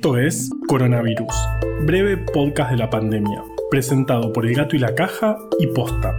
Esto 0.00 0.16
es 0.16 0.48
Coronavirus, 0.66 1.34
breve 1.84 2.16
podcast 2.16 2.70
de 2.70 2.78
la 2.78 2.88
pandemia, 2.88 3.44
presentado 3.70 4.32
por 4.32 4.46
El 4.46 4.54
Gato 4.54 4.74
y 4.74 4.78
la 4.78 4.94
Caja 4.94 5.36
y 5.58 5.66
Posta. 5.66 6.16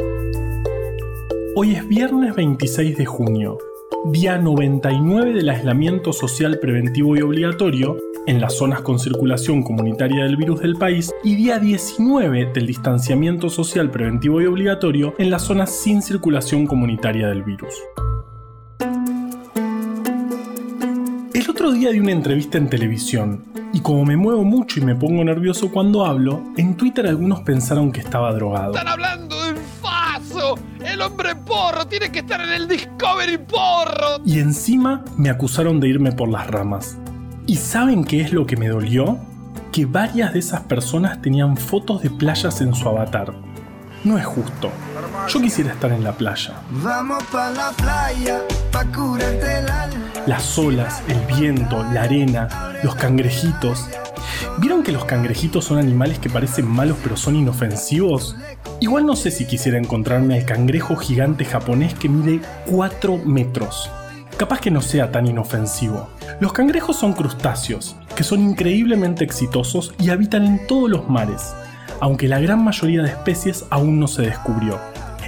Hoy 1.56 1.74
es 1.74 1.88
viernes 1.88 2.36
26 2.36 2.96
de 2.96 3.06
junio, 3.08 3.58
día 4.12 4.38
99 4.38 5.34
del 5.34 5.50
aislamiento 5.50 6.14
social 6.14 6.60
preventivo 6.60 7.18
y 7.18 7.24
obligatorio 7.24 7.98
en 8.28 8.40
las 8.40 8.56
zonas 8.56 8.82
con 8.82 9.00
circulación 9.00 9.64
comunitaria 9.64 10.26
del 10.26 10.38
virus 10.38 10.60
del 10.60 10.76
país 10.76 11.12
y 11.24 11.34
día 11.34 11.58
19 11.58 12.52
del 12.54 12.68
distanciamiento 12.68 13.50
social 13.50 13.90
preventivo 13.90 14.44
y 14.44 14.46
obligatorio 14.46 15.16
en 15.18 15.32
las 15.32 15.42
zonas 15.42 15.72
sin 15.72 16.04
circulación 16.04 16.68
comunitaria 16.68 17.30
del 17.30 17.42
virus. 17.42 17.74
Otro 21.62 21.74
día 21.74 21.92
di 21.92 22.00
una 22.00 22.12
entrevista 22.12 22.58
en 22.58 22.72
televisión 22.72 23.46
y 23.72 23.82
como 23.82 24.04
me 24.04 24.18
muevo 24.18 24.44
mucho 24.44 24.80
y 24.80 24.84
me 24.84 24.96
pongo 24.96 25.24
nervioso 25.24 25.70
cuando 25.70 26.04
hablo, 26.04 26.42
en 26.58 26.76
Twitter 26.76 27.06
algunos 27.06 27.42
pensaron 27.42 27.92
que 27.92 28.00
estaba 28.00 28.34
drogado. 28.34 28.74
¡Están 28.74 28.88
hablando 28.88 29.44
de 29.44 29.54
Faso! 29.80 30.58
¡El 30.84 31.00
hombre 31.02 31.36
porro 31.36 31.86
tiene 31.86 32.12
que 32.12 32.20
estar 32.20 32.42
en 32.42 32.50
el 32.50 32.68
Discovery 32.68 33.38
porro! 33.38 34.24
Y 34.26 34.40
encima 34.40 35.06
me 35.18 35.30
acusaron 35.30 35.80
de 35.80 35.90
irme 35.90 36.12
por 36.12 36.30
las 36.30 36.48
ramas. 36.48 36.98
¿Y 37.46 37.58
saben 37.58 38.06
qué 38.06 38.22
es 38.22 38.34
lo 38.34 38.48
que 38.48 38.58
me 38.58 38.68
dolió? 38.68 39.20
Que 39.72 39.86
varias 39.86 40.34
de 40.34 40.40
esas 40.40 40.62
personas 40.62 41.22
tenían 41.22 41.58
fotos 41.58 42.02
de 42.02 42.10
playas 42.10 42.60
en 42.62 42.74
su 42.74 42.90
avatar. 42.90 43.36
No 44.04 44.18
es 44.18 44.26
justo. 44.26 44.72
Yo 45.28 45.40
quisiera 45.40 45.74
estar 45.74 45.92
en 45.92 46.04
la 46.04 46.14
playa. 46.14 46.62
Vamos 46.72 47.24
pa 47.32 47.52
la 47.52 47.70
playa, 47.72 48.42
pa 48.72 48.84
curarte 48.86 49.60
el 49.60 49.70
alma. 49.70 50.08
Las 50.26 50.58
olas, 50.58 51.04
el 51.08 51.20
viento, 51.36 51.84
la 51.94 52.04
arena, 52.04 52.74
los 52.84 52.96
cangrejitos. 52.96 53.88
¿Vieron 54.58 54.82
que 54.82 54.92
los 54.92 55.06
cangrejitos 55.06 55.66
son 55.66 55.78
animales 55.78 56.18
que 56.18 56.32
parecen 56.32 56.68
malos 56.68 56.98
pero 57.04 57.16
son 57.16 57.36
inofensivos? 57.36 58.36
Igual 58.80 59.06
no 59.06 59.16
sé 59.16 59.30
si 59.30 59.46
quisiera 59.46 59.78
encontrarme 59.78 60.36
al 60.36 60.46
cangrejo 60.46 60.96
gigante 60.96 61.46
japonés 61.46 61.94
que 61.94 62.10
mide 62.10 62.42
4 62.72 63.20
metros. 63.20 63.92
Capaz 64.36 64.62
que 64.62 64.72
no 64.72 64.82
sea 64.82 65.12
tan 65.12 65.28
inofensivo. 65.28 66.10
Los 66.40 66.54
cangrejos 66.54 66.98
son 66.98 67.14
crustáceos, 67.14 67.96
que 68.16 68.24
son 68.24 68.42
increíblemente 68.42 69.24
exitosos 69.24 69.94
y 70.00 70.10
habitan 70.10 70.46
en 70.46 70.66
todos 70.66 70.90
los 70.90 71.08
mares, 71.08 71.54
aunque 72.02 72.28
la 72.28 72.40
gran 72.40 72.64
mayoría 72.64 73.04
de 73.04 73.10
especies 73.10 73.66
aún 73.70 74.00
no 74.00 74.08
se 74.08 74.24
descubrió. 74.24 74.80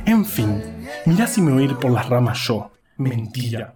En 0.05 0.25
fin, 0.25 0.61
mirá 1.05 1.27
si 1.27 1.39
me 1.41 1.53
voy 1.53 1.63
a 1.63 1.67
ir 1.67 1.77
por 1.77 1.91
las 1.91 2.09
ramas 2.09 2.39
yo. 2.39 2.71
Mentira. 2.97 3.75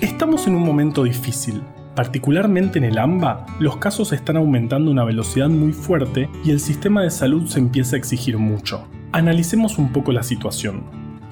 Estamos 0.00 0.48
en 0.48 0.56
un 0.56 0.64
momento 0.64 1.04
difícil. 1.04 1.62
Particularmente 1.94 2.78
en 2.78 2.84
el 2.84 2.96
AMBA, 2.98 3.44
los 3.58 3.76
casos 3.76 4.12
están 4.12 4.38
aumentando 4.38 4.90
a 4.90 4.92
una 4.92 5.04
velocidad 5.04 5.48
muy 5.48 5.72
fuerte 5.72 6.28
y 6.44 6.50
el 6.50 6.60
sistema 6.60 7.02
de 7.02 7.10
salud 7.10 7.46
se 7.46 7.58
empieza 7.58 7.96
a 7.96 7.98
exigir 7.98 8.38
mucho. 8.38 8.86
Analicemos 9.12 9.76
un 9.76 9.92
poco 9.92 10.12
la 10.12 10.22
situación. 10.22 10.84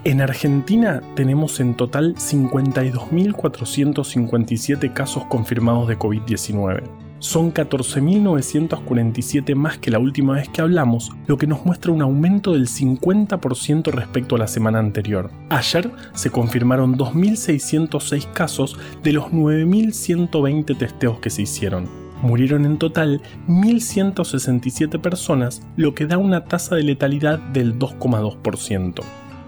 En 0.05 0.21
Argentina 0.21 1.01
tenemos 1.15 1.61
en 1.61 1.75
total 1.75 2.17
52.457 2.17 4.93
casos 4.93 5.25
confirmados 5.27 5.89
de 5.89 5.99
COVID-19. 5.99 7.08
Son 7.21 7.53
14.947 7.53 9.57
más 9.57 9.77
que 9.79 9.91
la 9.91 9.99
última 9.99 10.35
vez 10.35 10.49
que 10.49 10.61
hablamos, 10.61 11.11
lo 11.27 11.37
que 11.37 11.49
nos 11.49 11.67
muestra 11.67 11.91
un 11.91 12.03
aumento 12.03 12.53
del 12.53 12.69
50% 12.69 13.91
respecto 13.91 14.37
a 14.37 14.39
la 14.39 14.47
semana 14.47 14.79
anterior. 14.79 15.29
Ayer 15.51 15.91
se 16.15 16.31
confirmaron 16.31 16.97
2.606 16.97 18.33
casos 18.33 18.79
de 19.03 19.13
los 19.13 19.33
9.120 19.33 20.79
testeos 20.79 21.19
que 21.19 21.31
se 21.31 21.43
hicieron. 21.43 21.89
Murieron 22.23 22.65
en 22.65 22.79
total 22.79 23.21
1.167 23.49 25.01
personas, 25.01 25.63
lo 25.77 25.95
que 25.95 26.07
da 26.07 26.19
una 26.19 26.45
tasa 26.45 26.77
de 26.77 26.85
letalidad 26.85 27.39
del 27.39 27.79
2,2%. 27.79 29.03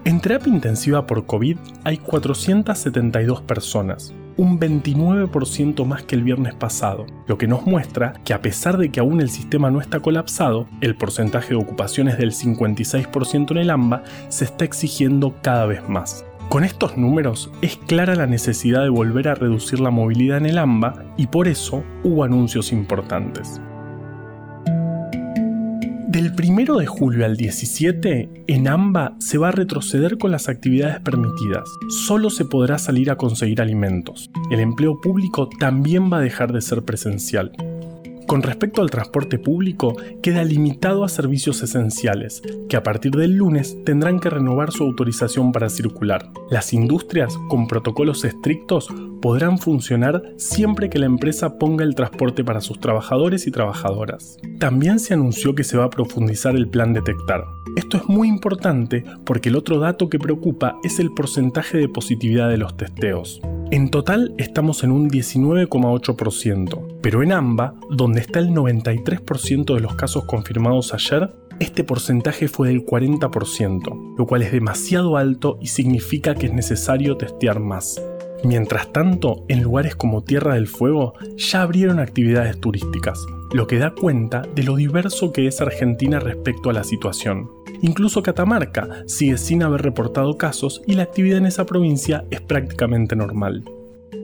En 0.05 0.21
terapia 0.21 0.53
intensiva 0.53 1.07
por 1.07 1.27
COVID 1.27 1.57
hay 1.85 1.99
472 1.99 3.43
personas, 3.43 4.13
un 4.37 4.59
29% 4.59 5.85
más 5.85 6.03
que 6.03 6.15
el 6.17 6.23
viernes 6.23 6.55
pasado, 6.55 7.07
lo 7.27 7.39
que 7.39 7.47
nos 7.47 7.67
muestra 7.67 8.15
que 8.25 8.35
a 8.35 8.43
pesar 8.43 8.79
de 8.79 8.91
que 8.91 9.01
aún 9.01 9.21
el 9.21 9.31
sistema 9.31 9.71
no 9.71 9.81
está 9.81 10.01
colapsado, 10.01 10.67
el 10.81 10.97
porcentaje 10.97 11.51
de 11.51 11.61
ocupación 11.61 12.09
es 12.09 12.19
del 12.19 12.33
56% 12.33 13.51
en 13.53 13.57
el 13.57 13.71
AMBA, 13.71 14.03
se 14.29 14.45
está 14.45 14.65
exigiendo 14.65 15.35
cada 15.43 15.67
vez 15.67 15.89
más. 15.89 16.25
Con 16.49 16.65
estos 16.65 16.97
números 16.97 17.51
es 17.63 17.77
clara 17.77 18.17
la 18.17 18.27
necesidad 18.27 18.83
de 18.83 18.89
volver 18.89 19.29
a 19.29 19.37
reducir 19.37 19.79
la 19.79 19.91
movilidad 19.91 20.39
en 20.39 20.47
el 20.47 20.59
AMBA 20.59 21.05
y 21.17 21.29
por 21.29 21.47
eso 21.47 21.85
hubo 22.03 22.25
anuncios 22.25 22.73
importantes. 22.73 23.61
Del 26.11 26.33
1 26.37 26.77
de 26.77 26.87
julio 26.87 27.25
al 27.25 27.37
17, 27.37 28.45
en 28.49 28.67
AMBA 28.67 29.15
se 29.21 29.39
va 29.39 29.51
a 29.51 29.53
retroceder 29.53 30.19
con 30.19 30.33
las 30.33 30.49
actividades 30.49 30.99
permitidas. 30.99 31.69
Solo 31.89 32.31
se 32.31 32.45
podrá 32.45 32.79
salir 32.79 33.13
a 33.13 33.17
conseguir 33.17 33.61
alimentos. 33.63 34.29
El 34.51 34.59
empleo 34.59 35.01
público 35.01 35.49
también 35.61 36.13
va 36.13 36.17
a 36.17 36.23
dejar 36.23 36.53
de 36.53 36.63
ser 36.63 36.83
presencial. 36.83 37.53
Con 38.31 38.43
respecto 38.43 38.81
al 38.81 38.91
transporte 38.91 39.41
público, 39.41 39.97
queda 40.23 40.45
limitado 40.45 41.03
a 41.03 41.09
servicios 41.09 41.65
esenciales, 41.65 42.43
que 42.69 42.77
a 42.77 42.85
partir 42.85 43.11
del 43.11 43.35
lunes 43.35 43.77
tendrán 43.85 44.21
que 44.21 44.31
renovar 44.31 44.71
su 44.71 44.85
autorización 44.85 45.51
para 45.51 45.69
circular. 45.69 46.31
Las 46.49 46.73
industrias, 46.73 47.37
con 47.49 47.67
protocolos 47.67 48.25
estrictos, 48.25 48.87
podrán 49.21 49.59
funcionar 49.59 50.23
siempre 50.37 50.89
que 50.89 51.01
la 51.01 51.07
empresa 51.07 51.59
ponga 51.59 51.83
el 51.83 51.97
transporte 51.97 52.45
para 52.45 52.61
sus 52.61 52.79
trabajadores 52.79 53.49
y 53.49 53.51
trabajadoras. 53.51 54.39
También 54.61 55.01
se 55.01 55.13
anunció 55.13 55.57
que 55.57 55.65
se 55.65 55.77
va 55.77 55.87
a 55.87 55.91
profundizar 55.91 56.55
el 56.55 56.69
plan 56.69 56.93
detectar. 56.93 57.43
Esto 57.75 57.97
es 57.97 58.09
muy 58.09 58.29
importante 58.29 59.05
porque 59.25 59.49
el 59.49 59.57
otro 59.57 59.81
dato 59.81 60.09
que 60.09 60.21
preocupa 60.21 60.77
es 60.85 61.01
el 61.01 61.11
porcentaje 61.11 61.79
de 61.79 61.89
positividad 61.89 62.49
de 62.49 62.59
los 62.59 62.77
testeos. 62.77 63.41
En 63.73 63.89
total 63.89 64.35
estamos 64.37 64.83
en 64.83 64.91
un 64.91 65.09
19,8%, 65.09 66.99
pero 67.01 67.23
en 67.23 67.31
AMBA, 67.31 67.75
donde 67.89 68.20
está 68.21 68.39
el 68.39 68.51
93% 68.51 69.75
de 69.75 69.81
los 69.81 69.95
casos 69.95 70.25
confirmados 70.25 70.95
ayer, 70.95 71.35
este 71.59 71.85
porcentaje 71.85 72.49
fue 72.49 72.69
del 72.69 72.87
40%, 72.87 74.17
lo 74.17 74.27
cual 74.27 74.43
es 74.43 74.53
demasiado 74.53 75.17
alto 75.17 75.59
y 75.61 75.67
significa 75.67 76.35
que 76.35 76.47
es 76.47 76.53
necesario 76.53 77.17
testear 77.17 77.61
más. 77.61 78.01
Mientras 78.43 78.91
tanto, 78.93 79.45
en 79.49 79.63
lugares 79.63 79.95
como 79.95 80.25
Tierra 80.25 80.55
del 80.55 80.67
Fuego 80.67 81.13
ya 81.37 81.61
abrieron 81.61 81.99
actividades 81.99 82.59
turísticas, 82.59 83.19
lo 83.53 83.67
que 83.67 83.79
da 83.79 83.91
cuenta 83.91 84.43
de 84.55 84.63
lo 84.63 84.77
diverso 84.77 85.33
que 85.33 85.47
es 85.47 85.61
Argentina 85.61 86.19
respecto 86.19 86.71
a 86.71 86.73
la 86.73 86.85
situación. 86.85 87.51
Incluso 87.83 88.23
Catamarca 88.23 89.05
sigue 89.07 89.37
sin 89.37 89.63
haber 89.63 89.83
reportado 89.83 90.39
casos 90.39 90.83
y 90.87 90.95
la 90.95 91.03
actividad 91.03 91.39
en 91.39 91.47
esa 91.47 91.67
provincia 91.67 92.25
es 92.31 92.41
prácticamente 92.41 93.17
normal. 93.17 93.65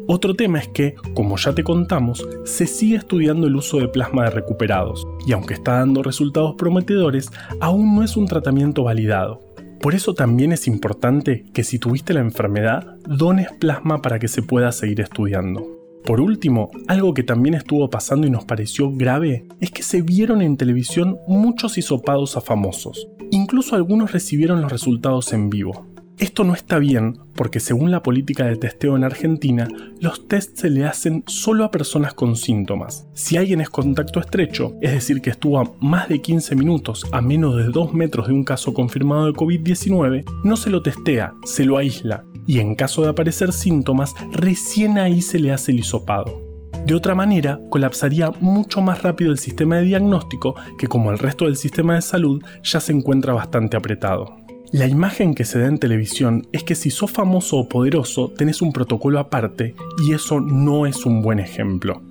Otro 0.09 0.35
tema 0.35 0.61
es 0.61 0.69
que, 0.69 0.95
como 1.15 1.37
ya 1.37 1.53
te 1.53 1.65
contamos, 1.65 2.25
se 2.45 2.69
sigue 2.69 2.97
estudiando 2.97 3.49
el 3.49 3.57
uso 3.57 3.79
de 3.79 3.89
plasma 3.89 4.25
de 4.25 4.31
recuperados, 4.31 5.07
y 5.27 5.33
aunque 5.33 5.55
está 5.55 5.79
dando 5.79 6.05
resultados 6.05 6.55
prometedores, 6.55 7.33
aún 7.61 7.97
no 7.97 8.05
es 8.05 8.17
un 8.17 8.27
tratamiento 8.27 8.85
validado. 8.85 9.41
Por 9.81 9.97
eso 9.97 10.15
también 10.15 10.53
es 10.53 10.69
importante 10.69 11.45
que 11.53 11.65
si 11.65 11.81
tuviste 11.81 12.15
la 12.15 12.21
enfermedad, 12.21 12.97
dones 13.05 13.49
plasma 13.59 14.01
para 14.01 14.21
que 14.21 14.29
se 14.29 14.43
pueda 14.43 14.71
seguir 14.71 15.01
estudiando. 15.01 15.67
Por 16.05 16.21
último, 16.21 16.71
algo 16.87 17.13
que 17.13 17.25
también 17.25 17.57
estuvo 17.57 17.91
pasando 17.91 18.29
y 18.29 18.31
nos 18.31 18.45
pareció 18.45 18.93
grave 18.93 19.45
es 19.61 19.73
que 19.73 19.83
se 19.83 20.03
vieron 20.03 20.41
en 20.41 20.57
televisión 20.57 21.19
muchos 21.27 21.79
hisopados 21.79 22.37
a 22.37 22.41
famosos. 22.41 23.09
Incluso 23.33 23.75
algunos 23.75 24.13
recibieron 24.13 24.63
los 24.63 24.71
resultados 24.71 25.33
en 25.33 25.51
vivo. 25.51 25.85
Esto 26.19 26.45
no 26.45 26.55
está 26.55 26.79
bien 26.79 27.19
porque 27.35 27.61
según 27.61 27.91
la 27.91 28.03
política 28.03 28.47
de 28.47 28.57
testeo 28.57 28.97
en 28.97 29.05
Argentina, 29.05 29.69
los 30.01 30.27
tests 30.29 30.61
se 30.61 30.71
le 30.71 30.87
hacen 30.87 31.23
solo 31.27 31.65
a 31.65 31.71
personas 31.71 32.15
con 32.15 32.37
síntomas. 32.37 33.07
Si 33.13 33.37
alguien 33.37 33.61
es 33.61 33.69
contacto 33.69 34.21
estrecho, 34.21 34.75
es 34.81 34.93
decir, 34.93 35.21
que 35.21 35.29
estuvo 35.29 35.59
a 35.59 35.71
más 35.81 36.09
de 36.09 36.23
15 36.23 36.57
minutos 36.57 37.05
a 37.13 37.21
menos 37.21 37.57
de 37.57 37.65
2 37.65 37.93
metros 37.93 38.29
de 38.29 38.33
un 38.33 38.45
caso 38.45 38.73
confirmado 38.73 39.27
de 39.27 39.33
COVID-19, 39.33 40.25
no 40.43 40.57
se 40.57 40.71
lo 40.71 40.83
testea, 40.83 41.35
se 41.45 41.67
lo 41.67 41.77
aísla 41.77 42.25
y 42.47 42.61
en 42.61 42.77
caso 42.77 43.03
de 43.03 43.09
aparecer 43.09 43.53
síntomas, 43.53 44.15
recién 44.33 44.99
ahí 44.99 45.21
se 45.21 45.39
le 45.39 45.53
hace 45.53 45.73
el 45.73 45.81
hisopado. 45.81 46.41
De 46.87 46.95
otra 46.95 47.15
manera, 47.15 47.61
colapsaría 47.69 48.31
mucho 48.41 48.81
más 48.81 49.03
rápido 49.03 49.33
el 49.33 49.39
sistema 49.39 49.77
de 49.77 49.83
diagnóstico 49.83 50.55
que 50.79 50.87
como 50.87 51.11
el 51.11 51.19
resto 51.19 51.47
del 51.47 51.57
sistema 51.57 51.97
de 51.97 52.03
salud 52.03 52.43
ya 52.63 52.81
se 52.81 52.93
encuentra 52.93 53.33
bastante 53.33 53.77
apretado. 53.77 54.46
La 54.77 54.87
imagen 54.87 55.35
que 55.35 55.47
se 55.47 55.59
da 55.59 55.69
en 55.69 55.79
televisión 55.79 56.47
es 56.53 56.63
que 56.63 56.75
si 56.75 56.91
sos 56.91 57.11
famoso 57.11 57.57
o 57.57 57.67
poderoso 57.67 58.31
tenés 58.37 58.61
un 58.61 58.75
protocolo 58.75 59.19
aparte 59.19 59.75
y 60.07 60.13
eso 60.13 60.39
no 60.39 60.85
es 60.85 61.07
un 61.07 61.23
buen 61.23 61.39
ejemplo. 61.39 62.03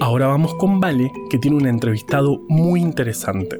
Ahora 0.00 0.26
vamos 0.26 0.56
con 0.56 0.80
Vale, 0.80 1.12
que 1.30 1.38
tiene 1.38 1.56
un 1.56 1.68
entrevistado 1.68 2.40
muy 2.48 2.80
interesante. 2.80 3.58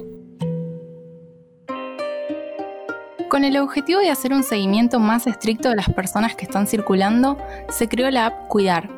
Con 3.29 3.45
el 3.45 3.59
objetivo 3.59 4.01
de 4.01 4.11
hacer 4.11 4.33
un 4.33 4.43
seguimiento 4.43 4.99
más 4.99 5.29
estricto 5.29 5.69
de 5.69 5.77
las 5.77 5.91
personas 5.91 6.35
que 6.35 6.45
están 6.45 6.67
circulando, 6.67 7.39
se 7.69 7.89
creó 7.89 8.11
la 8.11 8.27
app 8.27 8.49
Cuidar. 8.49 8.91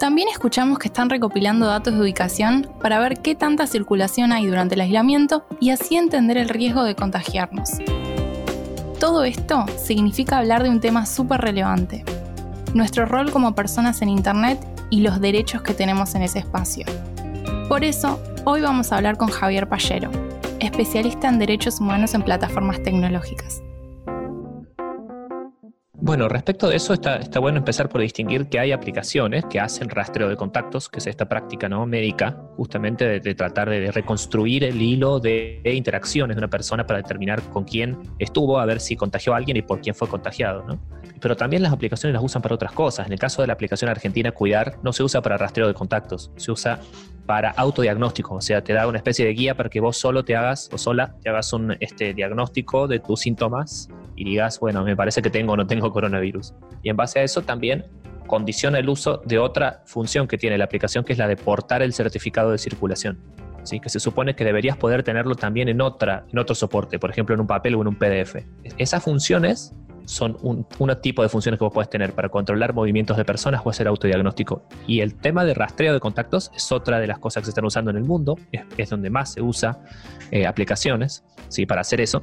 También 0.00 0.26
escuchamos 0.26 0.80
que 0.80 0.88
están 0.88 1.10
recopilando 1.10 1.66
datos 1.66 1.94
de 1.94 2.00
ubicación 2.00 2.68
para 2.82 2.98
ver 2.98 3.20
qué 3.20 3.36
tanta 3.36 3.68
circulación 3.68 4.32
hay 4.32 4.46
durante 4.46 4.74
el 4.74 4.80
aislamiento 4.80 5.44
y 5.60 5.70
así 5.70 5.94
entender 5.94 6.38
el 6.38 6.48
riesgo 6.48 6.82
de 6.82 6.96
contagiarnos. 6.96 7.70
Todo 9.00 9.24
esto 9.24 9.64
significa 9.82 10.36
hablar 10.36 10.62
de 10.62 10.68
un 10.68 10.78
tema 10.78 11.06
súper 11.06 11.40
relevante, 11.40 12.04
nuestro 12.74 13.06
rol 13.06 13.30
como 13.30 13.54
personas 13.54 14.02
en 14.02 14.10
Internet 14.10 14.60
y 14.90 15.00
los 15.00 15.22
derechos 15.22 15.62
que 15.62 15.72
tenemos 15.72 16.14
en 16.14 16.20
ese 16.20 16.40
espacio. 16.40 16.84
Por 17.66 17.82
eso, 17.82 18.20
hoy 18.44 18.60
vamos 18.60 18.92
a 18.92 18.96
hablar 18.96 19.16
con 19.16 19.30
Javier 19.30 19.70
Pallero, 19.70 20.10
especialista 20.58 21.30
en 21.30 21.38
derechos 21.38 21.80
humanos 21.80 22.12
en 22.12 22.20
plataformas 22.20 22.82
tecnológicas. 22.82 23.62
Bueno, 26.10 26.28
respecto 26.28 26.68
de 26.68 26.74
eso 26.74 26.92
está, 26.92 27.20
bueno 27.38 27.58
empezar 27.58 27.88
por 27.88 28.00
distinguir 28.00 28.48
que 28.48 28.58
hay 28.58 28.72
aplicaciones 28.72 29.44
que 29.44 29.60
hacen 29.60 29.88
rastreo 29.88 30.28
de 30.28 30.34
contactos, 30.34 30.88
que 30.88 30.98
es 30.98 31.06
esta 31.06 31.28
práctica 31.28 31.68
¿no? 31.68 31.86
médica, 31.86 32.36
justamente 32.56 33.20
de, 33.20 33.34
tratar 33.36 33.70
de, 33.70 33.92
reconstruir 33.92 34.64
el 34.64 34.82
hilo 34.82 35.20
de, 35.20 35.62
interacciones 35.64 36.34
de 36.34 36.40
una 36.40 36.50
persona 36.50 36.84
para 36.84 36.96
determinar 36.96 37.40
con 37.50 37.62
quién 37.62 37.96
estuvo, 38.18 38.58
a 38.58 38.66
ver 38.66 38.80
si 38.80 38.96
contagió 38.96 39.34
a 39.34 39.36
alguien 39.36 39.58
y 39.58 39.62
por 39.62 39.80
quién 39.82 39.94
fue 39.94 40.08
contagiado. 40.08 40.64
¿no? 40.64 40.80
Pero 41.20 41.36
también 41.36 41.62
las 41.62 41.72
aplicaciones 41.72 42.14
las 42.14 42.24
usan 42.24 42.42
para 42.42 42.56
otras 42.56 42.72
cosas. 42.72 43.06
En 43.06 43.12
el 43.12 43.18
caso 43.20 43.42
de 43.42 43.46
la 43.46 43.52
aplicación 43.52 43.88
argentina 43.88 44.32
Cuidar, 44.32 44.80
no 44.82 44.92
se 44.92 45.04
usa 45.04 45.22
para 45.22 45.36
rastreo 45.36 45.68
de 45.68 45.74
contactos, 45.74 46.32
se 46.34 46.50
usa 46.50 46.80
para 47.26 47.50
autodiagnóstico, 47.50 48.34
o 48.34 48.40
sea, 48.40 48.62
te 48.62 48.72
da 48.72 48.86
una 48.86 48.98
especie 48.98 49.24
de 49.24 49.32
guía 49.32 49.54
para 49.54 49.68
que 49.68 49.80
vos 49.80 49.96
solo 49.96 50.24
te 50.24 50.36
hagas 50.36 50.68
o 50.72 50.78
sola 50.78 51.14
te 51.22 51.28
hagas 51.28 51.52
un 51.52 51.76
este, 51.80 52.14
diagnóstico 52.14 52.88
de 52.88 52.98
tus 52.98 53.20
síntomas 53.20 53.88
y 54.16 54.24
digas, 54.24 54.58
bueno, 54.60 54.84
me 54.84 54.96
parece 54.96 55.22
que 55.22 55.30
tengo 55.30 55.52
o 55.52 55.56
no 55.56 55.66
tengo 55.66 55.92
coronavirus. 55.92 56.54
Y 56.82 56.90
en 56.90 56.96
base 56.96 57.20
a 57.20 57.22
eso 57.22 57.42
también 57.42 57.86
condiciona 58.26 58.78
el 58.78 58.88
uso 58.88 59.22
de 59.24 59.38
otra 59.38 59.82
función 59.86 60.28
que 60.28 60.38
tiene 60.38 60.58
la 60.58 60.64
aplicación, 60.64 61.04
que 61.04 61.12
es 61.12 61.18
la 61.18 61.26
de 61.26 61.36
portar 61.36 61.82
el 61.82 61.92
certificado 61.92 62.50
de 62.50 62.58
circulación. 62.58 63.18
¿sí? 63.62 63.80
que 63.80 63.88
se 63.88 64.00
supone 64.00 64.34
que 64.34 64.44
deberías 64.44 64.76
poder 64.76 65.02
tenerlo 65.02 65.34
también 65.34 65.68
en, 65.68 65.80
otra, 65.80 66.24
en 66.32 66.38
otro 66.38 66.54
soporte, 66.54 66.98
por 66.98 67.10
ejemplo 67.10 67.34
en 67.34 67.40
un 67.40 67.46
papel 67.46 67.74
o 67.74 67.82
en 67.82 67.88
un 67.88 67.96
PDF. 67.96 68.36
Esas 68.78 69.02
funciones 69.02 69.74
son 70.10 70.36
un, 70.42 70.66
tipo 71.00 71.22
de 71.22 71.28
funciones 71.28 71.58
que 71.58 71.64
vos 71.64 71.72
puedes 71.72 71.88
tener 71.88 72.12
para 72.12 72.28
controlar 72.28 72.74
movimientos 72.74 73.16
de 73.16 73.24
personas 73.24 73.62
o 73.64 73.70
hacer 73.70 73.86
autodiagnóstico. 73.86 74.64
Y 74.86 75.00
el 75.00 75.14
tema 75.14 75.44
de 75.44 75.54
rastreo 75.54 75.94
de 75.94 76.00
contactos 76.00 76.50
es 76.54 76.72
otra 76.72 76.98
de 76.98 77.06
las 77.06 77.20
cosas 77.20 77.42
que 77.42 77.44
se 77.46 77.50
están 77.52 77.64
usando 77.64 77.92
en 77.92 77.96
el 77.96 78.04
mundo, 78.04 78.36
es, 78.76 78.90
donde 78.90 79.08
más 79.08 79.34
se 79.34 79.40
usa 79.40 79.78
eh, 80.32 80.46
aplicaciones 80.46 81.24
¿sí? 81.48 81.64
para 81.64 81.82
hacer 81.82 82.00
eso 82.00 82.22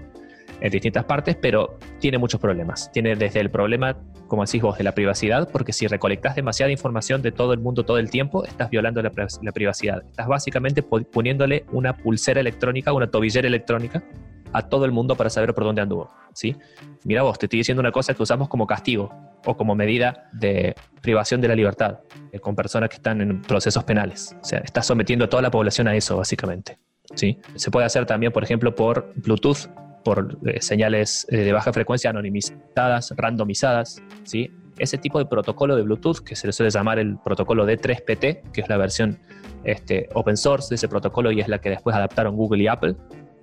en 0.60 0.72
distintas 0.72 1.06
partes, 1.06 1.38
pero 1.42 1.78
tiene 2.00 2.18
muchos 2.18 2.42
problemas. 2.42 2.92
Tiene 2.92 3.16
desde 3.16 3.40
el 3.40 3.50
problema, 3.50 3.96
como 4.28 4.44
decís 4.44 4.62
vos, 4.62 4.78
de 4.78 4.84
la 4.84 4.94
privacidad, 4.94 5.50
porque 5.50 5.72
si 5.72 5.88
recolectas 5.88 6.36
demasiada 6.36 6.72
información 6.72 7.22
de 7.22 7.32
todo 7.32 7.54
el 7.54 7.60
mundo 7.60 7.86
todo 7.86 8.00
el 8.00 8.10
tiempo, 8.10 8.44
estás 8.44 8.70
violando 8.70 9.02
la, 9.02 9.12
la 9.42 9.52
privacidad. 9.54 10.04
Estás 10.06 10.28
básicamente 10.28 10.84
poniéndole 10.84 11.66
una 11.72 11.96
pulsera 11.96 12.42
electrónica, 12.42 12.92
una 12.92 13.08
tobillera 13.08 13.48
electrónica 13.48 14.04
a 14.54 14.62
todo 14.64 14.86
el 14.86 14.92
mundo 14.92 15.16
para 15.16 15.30
saber 15.30 15.54
por 15.54 15.64
dónde 15.64 15.82
anduvo. 15.82 16.10
¿sí? 16.34 16.56
Mira 17.04 17.24
vos, 17.24 17.38
te 17.40 17.46
estoy 17.46 17.60
diciendo 17.60 17.82
una 17.82 17.92
cosa 17.92 18.14
que 18.14 18.24
usamos 18.24 18.48
como 18.48 18.68
castigo 18.68 19.12
o 19.46 19.56
como 19.56 19.76
medida 19.76 20.30
de 20.34 20.76
privación 21.02 21.42
de 21.42 21.48
la 21.48 21.56
libertad 21.56 22.00
eh, 22.32 22.40
con 22.40 22.56
personas 22.56 22.90
que 22.90 22.96
están 22.96 23.22
en 23.22 23.42
procesos 23.42 23.84
penales. 23.84 24.36
O 24.42 24.44
sea, 24.44 24.60
estás 24.60 24.86
sometiendo 24.86 25.26
a 25.26 25.30
toda 25.30 25.42
la 25.42 25.52
población 25.52 25.88
a 25.88 25.96
eso, 25.96 26.18
básicamente. 26.18 26.78
¿sí? 27.16 27.40
Se 27.56 27.72
puede 27.72 27.86
hacer 27.86 28.06
también, 28.06 28.32
por 28.32 28.44
ejemplo, 28.44 28.76
por 28.76 29.14
Bluetooth, 29.16 29.70
por 30.04 30.38
eh, 30.46 30.62
señales 30.62 31.28
eh, 31.30 31.38
de 31.38 31.52
baja 31.52 31.74
frecuencia 31.74 32.10
anonimizadas, 32.10 33.14
randomizadas. 33.16 34.02
¿sí? 34.24 34.52
Ese 34.78 34.98
tipo 34.98 35.20
de 35.20 35.26
protocolo 35.26 35.76
de 35.76 35.84
Bluetooth, 35.84 36.20
que 36.20 36.36
se 36.36 36.48
le 36.48 36.54
suele 36.54 36.70
llamar 36.70 37.00
el 37.00 37.18
protocolo 37.18 37.68
D3PT, 37.68 38.52
que 38.52 38.62
es 38.62 38.70
la 38.70 38.78
versión 38.78 39.20
este, 39.64 40.08
open 40.14 40.38
source 40.38 40.70
de 40.70 40.76
ese 40.76 40.88
protocolo 40.88 41.32
y 41.32 41.40
es 41.40 41.48
la 41.48 41.60
que 41.60 41.70
después 41.70 41.96
adaptaron 41.96 42.36
Google 42.36 42.64
y 42.64 42.68
Apple, 42.68 42.96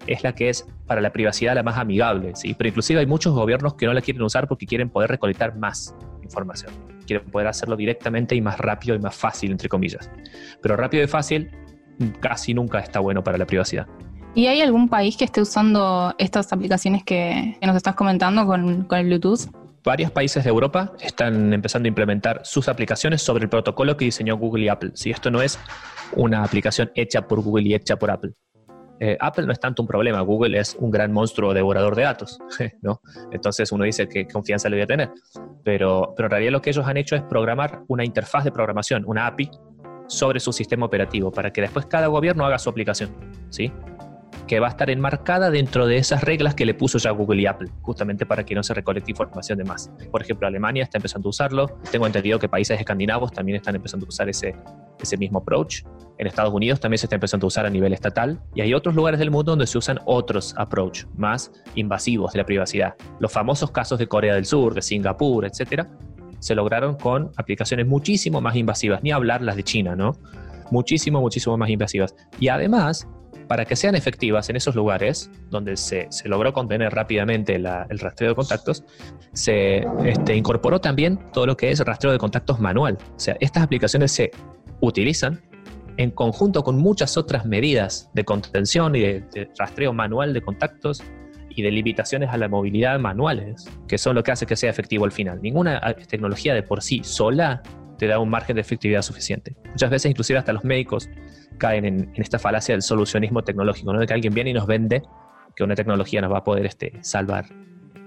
es 0.06 0.22
la 0.22 0.34
que 0.34 0.48
es 0.48 0.66
para 0.86 1.00
la 1.00 1.10
privacidad 1.10 1.54
la 1.54 1.62
más 1.62 1.78
amigable, 1.78 2.34
¿sí? 2.34 2.54
Pero 2.54 2.68
inclusive 2.68 3.00
hay 3.00 3.06
muchos 3.06 3.34
gobiernos 3.34 3.74
que 3.74 3.86
no 3.86 3.94
la 3.94 4.00
quieren 4.00 4.22
usar 4.22 4.48
porque 4.48 4.66
quieren 4.66 4.90
poder 4.90 5.10
recolectar 5.10 5.56
más 5.56 5.94
información. 6.22 6.72
Quieren 7.06 7.26
poder 7.30 7.48
hacerlo 7.48 7.76
directamente 7.76 8.34
y 8.34 8.40
más 8.40 8.58
rápido 8.58 8.94
y 8.94 8.98
más 8.98 9.14
fácil, 9.14 9.50
entre 9.50 9.68
comillas. 9.68 10.10
Pero 10.62 10.76
rápido 10.76 11.02
y 11.04 11.06
fácil 11.06 11.50
casi 12.20 12.54
nunca 12.54 12.80
está 12.80 13.00
bueno 13.00 13.22
para 13.22 13.38
la 13.38 13.46
privacidad. 13.46 13.86
¿Y 14.34 14.46
hay 14.46 14.60
algún 14.62 14.88
país 14.88 15.16
que 15.16 15.24
esté 15.24 15.40
usando 15.40 16.14
estas 16.18 16.52
aplicaciones 16.52 17.04
que, 17.04 17.56
nos 17.62 17.76
estás 17.76 17.94
comentando 17.94 18.46
con, 18.46 18.84
con 18.84 18.98
el 18.98 19.06
Bluetooth? 19.06 19.48
varios 19.84 20.10
países 20.10 20.42
de 20.42 20.50
Europa 20.50 20.92
están 21.00 21.52
empezando 21.52 21.86
a 21.86 21.88
implementar 21.88 22.40
sus 22.42 22.68
aplicaciones 22.68 23.20
sobre 23.22 23.44
el 23.44 23.50
protocolo 23.50 23.96
que 23.96 24.06
diseñó 24.06 24.36
Google 24.36 24.64
y 24.64 24.68
Apple. 24.68 24.92
Si 24.94 25.10
esto 25.10 25.30
no 25.30 25.42
es 25.42 25.58
una 26.16 26.42
aplicación 26.42 26.90
hecha 26.94 27.28
por 27.28 27.42
Google 27.42 27.68
y 27.68 27.74
hecha 27.74 27.96
por 27.96 28.10
Apple. 28.10 28.32
Eh, 29.00 29.16
Apple 29.20 29.46
no 29.46 29.52
es 29.52 29.60
tanto 29.60 29.82
un 29.82 29.88
problema, 29.88 30.20
Google 30.20 30.58
es 30.58 30.76
un 30.78 30.90
gran 30.90 31.12
monstruo 31.12 31.52
devorador 31.52 31.96
de 31.96 32.02
datos, 32.02 32.38
¿no? 32.82 33.00
Entonces 33.32 33.70
uno 33.72 33.84
dice 33.84 34.08
qué 34.08 34.26
confianza 34.26 34.68
le 34.68 34.76
voy 34.76 34.82
a 34.82 34.86
tener. 34.86 35.10
Pero, 35.64 36.14
pero 36.16 36.26
en 36.26 36.30
realidad 36.30 36.52
lo 36.52 36.60
que 36.60 36.70
ellos 36.70 36.86
han 36.86 36.96
hecho 36.96 37.16
es 37.16 37.22
programar 37.22 37.82
una 37.88 38.04
interfaz 38.04 38.44
de 38.44 38.52
programación, 38.52 39.04
una 39.06 39.26
API, 39.26 39.50
sobre 40.06 40.38
su 40.38 40.52
sistema 40.52 40.86
operativo, 40.86 41.32
para 41.32 41.50
que 41.50 41.62
después 41.62 41.86
cada 41.86 42.08
gobierno 42.08 42.44
haga 42.44 42.58
su 42.58 42.68
aplicación, 42.68 43.10
¿sí? 43.48 43.72
que 44.46 44.60
va 44.60 44.66
a 44.66 44.70
estar 44.70 44.90
enmarcada 44.90 45.50
dentro 45.50 45.86
de 45.86 45.96
esas 45.96 46.22
reglas 46.22 46.54
que 46.54 46.66
le 46.66 46.74
puso 46.74 46.98
ya 46.98 47.10
Google 47.10 47.42
y 47.42 47.46
Apple, 47.46 47.70
justamente 47.80 48.26
para 48.26 48.44
que 48.44 48.54
no 48.54 48.62
se 48.62 48.74
recolecte 48.74 49.10
información 49.10 49.58
de 49.58 49.64
más. 49.64 49.90
Por 50.10 50.22
ejemplo, 50.22 50.46
Alemania 50.46 50.82
está 50.82 50.98
empezando 50.98 51.28
a 51.28 51.30
usarlo. 51.30 51.78
Tengo 51.90 52.06
entendido 52.06 52.38
que 52.38 52.48
países 52.48 52.78
escandinavos 52.78 53.32
también 53.32 53.56
están 53.56 53.74
empezando 53.76 54.06
a 54.06 54.08
usar 54.08 54.28
ese, 54.28 54.54
ese 55.04 55.16
mismo 55.16 55.38
approach. 55.38 55.82
En 56.18 56.26
Estados 56.26 56.52
Unidos 56.52 56.80
también 56.80 56.98
se 56.98 57.06
está 57.06 57.16
empezando 57.16 57.46
a 57.46 57.48
usar 57.48 57.66
a 57.66 57.70
nivel 57.70 57.92
estatal. 57.92 58.40
Y 58.54 58.60
hay 58.60 58.74
otros 58.74 58.94
lugares 58.94 59.18
del 59.18 59.30
mundo 59.30 59.52
donde 59.52 59.66
se 59.66 59.78
usan 59.78 60.00
otros 60.04 60.54
approach 60.56 61.04
más 61.16 61.52
invasivos 61.74 62.32
de 62.32 62.38
la 62.38 62.46
privacidad. 62.46 62.94
Los 63.20 63.32
famosos 63.32 63.70
casos 63.70 63.98
de 63.98 64.06
Corea 64.06 64.34
del 64.34 64.44
Sur, 64.44 64.74
de 64.74 64.82
Singapur, 64.82 65.44
etcétera, 65.44 65.88
se 66.38 66.54
lograron 66.54 66.96
con 66.96 67.32
aplicaciones 67.36 67.86
muchísimo 67.86 68.40
más 68.40 68.54
invasivas, 68.54 69.02
ni 69.02 69.12
hablar 69.12 69.40
las 69.40 69.56
de 69.56 69.62
China, 69.62 69.96
¿no? 69.96 70.12
Muchísimo, 70.70 71.20
muchísimo 71.20 71.56
más 71.56 71.70
invasivas. 71.70 72.14
Y 72.38 72.48
además, 72.48 73.08
para 73.48 73.64
que 73.64 73.76
sean 73.76 73.94
efectivas 73.94 74.48
en 74.50 74.56
esos 74.56 74.74
lugares 74.74 75.30
donde 75.50 75.76
se, 75.76 76.08
logró 76.24 76.52
contener 76.52 76.92
rápidamente 76.92 77.54
el 77.54 77.98
rastreo 77.98 78.30
de 78.30 78.34
contactos, 78.34 78.84
se 79.32 79.86
este, 80.04 80.36
incorporó 80.36 80.80
también 80.80 81.18
todo 81.32 81.46
lo 81.46 81.56
que 81.56 81.70
es 81.70 81.80
rastreo 81.80 82.12
de 82.12 82.18
contactos 82.18 82.60
manual. 82.60 82.98
O 83.16 83.18
sea, 83.18 83.36
estas 83.40 83.62
aplicaciones 83.62 84.12
se 84.12 84.30
utilizan 84.86 85.42
en 85.96 86.10
conjunto 86.10 86.62
con 86.62 86.76
muchas 86.76 87.16
otras 87.16 87.46
medidas 87.46 88.10
de 88.14 88.24
contención 88.24 88.96
y 88.96 89.00
de, 89.00 89.50
rastreo 89.58 89.92
manual 89.92 90.32
de 90.32 90.42
contactos 90.42 91.02
y 91.50 91.62
de 91.62 91.70
limitaciones 91.70 92.30
a 92.30 92.36
la 92.36 92.48
movilidad 92.48 92.98
manuales, 92.98 93.70
que 93.86 93.96
son 93.96 94.16
lo 94.16 94.22
que 94.24 94.32
hace 94.32 94.44
que 94.44 94.56
sea 94.56 94.70
efectivo 94.70 95.04
al 95.04 95.12
final. 95.12 95.40
Ninguna 95.40 95.80
ah, 95.82 95.94
tecnología 95.94 96.52
de 96.52 96.62
por 96.64 96.82
sí 96.82 97.00
sola 97.04 97.62
te 97.96 98.08
da 98.08 98.18
un 98.18 98.28
margen 98.28 98.56
de 98.56 98.62
efectividad 98.62 99.02
suficiente. 99.02 99.54
Muchas 99.70 99.88
veces, 99.88 100.10
inclusive 100.10 100.38
hasta 100.38 100.52
los 100.52 100.64
médicos 100.64 101.08
caen 101.58 101.84
en, 101.84 102.12
esta 102.16 102.40
falacia 102.40 102.74
del 102.74 102.82
solucionismo 102.82 103.42
tecnológico, 103.42 103.92
¿no? 103.92 104.00
de 104.00 104.06
que 104.06 104.14
alguien 104.14 104.34
viene 104.34 104.50
y 104.50 104.54
nos 104.54 104.66
vende 104.66 105.02
que 105.54 105.62
una 105.62 105.76
tecnología 105.76 106.20
nos 106.20 106.32
va 106.32 106.38
a 106.38 106.44
poder 106.44 106.66
este, 106.66 106.92
salvar 107.02 107.46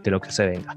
de 0.04 0.12
lo 0.12 0.20
que 0.20 0.32
se 0.32 0.46
venga. 0.46 0.76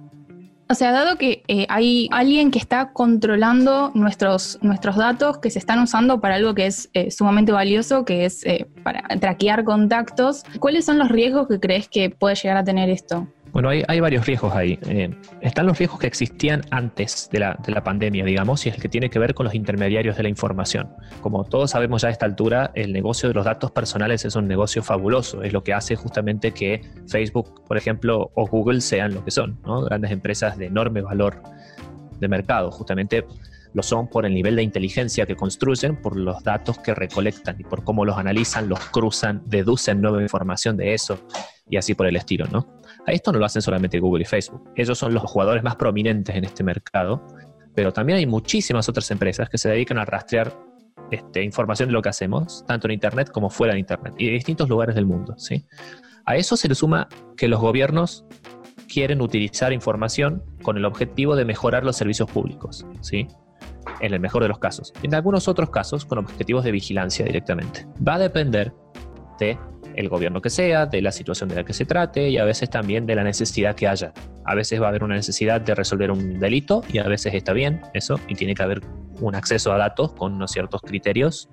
O 0.70 0.74
sea, 0.74 0.92
dado 0.92 1.16
que 1.16 1.42
eh, 1.48 1.66
hay 1.68 2.08
alguien 2.12 2.52
que 2.52 2.60
está 2.60 2.92
controlando 2.92 3.90
nuestros, 3.94 4.56
nuestros 4.62 4.94
datos 4.94 5.38
que 5.38 5.50
se 5.50 5.58
están 5.58 5.80
usando 5.80 6.20
para 6.20 6.36
algo 6.36 6.54
que 6.54 6.66
es 6.66 6.88
eh, 6.94 7.10
sumamente 7.10 7.50
valioso, 7.50 8.04
que 8.04 8.24
es 8.24 8.46
eh, 8.46 8.68
para 8.84 9.02
traquear 9.18 9.64
contactos, 9.64 10.44
¿cuáles 10.60 10.84
son 10.84 10.96
los 10.98 11.08
riesgos 11.08 11.48
que 11.48 11.58
crees 11.58 11.88
que 11.88 12.10
puede 12.10 12.36
llegar 12.36 12.56
a 12.56 12.62
tener 12.62 12.88
esto? 12.88 13.26
Bueno, 13.52 13.68
hay, 13.68 14.00
varios 14.00 14.26
riesgos 14.26 14.54
ahí. 14.54 14.78
Eh, 14.86 15.10
están 15.40 15.66
los 15.66 15.78
riesgos 15.78 15.98
que 15.98 16.06
existían 16.06 16.62
antes 16.70 17.28
de 17.32 17.40
la, 17.40 17.84
pandemia, 17.84 18.24
digamos, 18.24 18.64
y 18.64 18.68
es 18.68 18.76
el 18.76 18.82
que 18.82 18.88
tiene 18.88 19.10
que 19.10 19.18
ver 19.18 19.34
con 19.34 19.44
los 19.44 19.54
intermediarios 19.54 20.16
de 20.16 20.22
la 20.22 20.28
información. 20.28 20.90
Como 21.20 21.44
todos 21.44 21.72
sabemos 21.72 22.02
ya 22.02 22.08
a 22.08 22.10
esta 22.12 22.26
altura, 22.26 22.70
el 22.74 22.92
negocio 22.92 23.28
de 23.28 23.34
los 23.34 23.44
datos 23.44 23.72
personales 23.72 24.24
es 24.24 24.36
un 24.36 24.46
negocio 24.46 24.82
fabuloso. 24.82 25.42
Es 25.42 25.52
lo 25.52 25.64
que 25.64 25.72
hace 25.72 25.96
justamente 25.96 26.52
que 26.52 26.82
Facebook, 27.08 27.64
por 27.66 27.76
ejemplo, 27.76 28.30
o 28.34 28.46
Google 28.46 28.80
sean 28.80 29.14
lo 29.14 29.24
que 29.24 29.30
son, 29.30 29.58
grandes 29.86 30.12
empresas 30.12 30.56
de 30.56 30.66
enorme 30.66 31.00
valor 31.00 31.42
de 32.20 32.28
mercado. 32.28 32.70
Justamente 32.70 33.24
lo 33.72 33.82
son 33.82 34.08
por 34.08 34.26
el 34.26 34.34
nivel 34.34 34.56
de 34.56 34.62
inteligencia 34.62 35.26
que 35.26 35.36
construyen, 35.36 35.96
por 35.96 36.16
los 36.16 36.42
datos 36.42 36.78
que 36.78 36.94
recolectan 36.94 37.56
y 37.58 37.64
por 37.64 37.84
cómo 37.84 38.04
los 38.04 38.16
analizan, 38.16 38.68
los 38.68 38.80
cruzan, 38.86 39.42
deducen 39.46 40.00
nueva 40.00 40.22
información 40.22 40.76
de 40.76 40.94
eso 40.94 41.18
y 41.68 41.76
así 41.76 41.94
por 41.94 42.06
el 42.06 42.16
estilo, 42.16 42.46
¿no? 42.50 42.79
A 43.06 43.12
esto 43.12 43.32
no 43.32 43.38
lo 43.38 43.46
hacen 43.46 43.62
solamente 43.62 43.98
Google 43.98 44.22
y 44.22 44.26
Facebook. 44.26 44.70
Ellos 44.76 44.98
son 44.98 45.14
los 45.14 45.22
jugadores 45.24 45.62
más 45.62 45.76
prominentes 45.76 46.34
en 46.34 46.44
este 46.44 46.62
mercado, 46.62 47.26
pero 47.74 47.92
también 47.92 48.18
hay 48.18 48.26
muchísimas 48.26 48.88
otras 48.88 49.10
empresas 49.10 49.48
que 49.48 49.58
se 49.58 49.68
dedican 49.68 49.98
a 49.98 50.04
rastrear 50.04 50.52
este, 51.10 51.42
información 51.42 51.88
de 51.88 51.92
lo 51.92 52.02
que 52.02 52.08
hacemos, 52.08 52.64
tanto 52.66 52.86
en 52.86 52.92
Internet 52.92 53.30
como 53.30 53.50
fuera 53.50 53.74
de 53.74 53.80
Internet, 53.80 54.14
y 54.18 54.26
de 54.26 54.32
distintos 54.32 54.68
lugares 54.68 54.94
del 54.94 55.06
mundo, 55.06 55.34
¿sí? 55.38 55.64
A 56.26 56.36
eso 56.36 56.56
se 56.56 56.68
le 56.68 56.74
suma 56.74 57.08
que 57.36 57.48
los 57.48 57.60
gobiernos 57.60 58.24
quieren 58.92 59.20
utilizar 59.20 59.72
información 59.72 60.42
con 60.62 60.76
el 60.76 60.84
objetivo 60.84 61.34
de 61.36 61.44
mejorar 61.44 61.84
los 61.84 61.96
servicios 61.96 62.30
públicos, 62.30 62.86
¿sí? 63.00 63.26
en 64.00 64.14
el 64.14 64.20
mejor 64.20 64.42
de 64.42 64.48
los 64.48 64.58
casos. 64.58 64.92
En 65.02 65.14
algunos 65.14 65.48
otros 65.48 65.70
casos, 65.70 66.04
con 66.04 66.18
objetivos 66.18 66.64
de 66.64 66.72
vigilancia 66.72 67.24
directamente. 67.24 67.86
Va 68.06 68.14
a 68.14 68.18
depender 68.18 68.72
de 69.38 69.58
el 70.00 70.08
gobierno 70.08 70.40
que 70.40 70.50
sea, 70.50 70.86
de 70.86 71.02
la 71.02 71.12
situación 71.12 71.48
de 71.48 71.56
la 71.56 71.64
que 71.64 71.72
se 71.72 71.84
trate 71.84 72.28
y 72.28 72.38
a 72.38 72.44
veces 72.44 72.70
también 72.70 73.06
de 73.06 73.14
la 73.14 73.22
necesidad 73.22 73.74
que 73.74 73.86
haya. 73.86 74.12
A 74.44 74.54
veces 74.54 74.80
va 74.80 74.86
a 74.86 74.88
haber 74.88 75.04
una 75.04 75.14
necesidad 75.14 75.60
de 75.60 75.74
resolver 75.74 76.10
un 76.10 76.40
delito 76.40 76.82
y 76.92 76.98
a 76.98 77.04
veces 77.04 77.34
está 77.34 77.52
bien 77.52 77.82
eso 77.94 78.18
y 78.28 78.34
tiene 78.34 78.54
que 78.54 78.62
haber 78.62 78.80
un 79.20 79.34
acceso 79.34 79.72
a 79.72 79.78
datos 79.78 80.12
con 80.12 80.34
unos 80.34 80.50
ciertos 80.50 80.80
criterios 80.82 81.48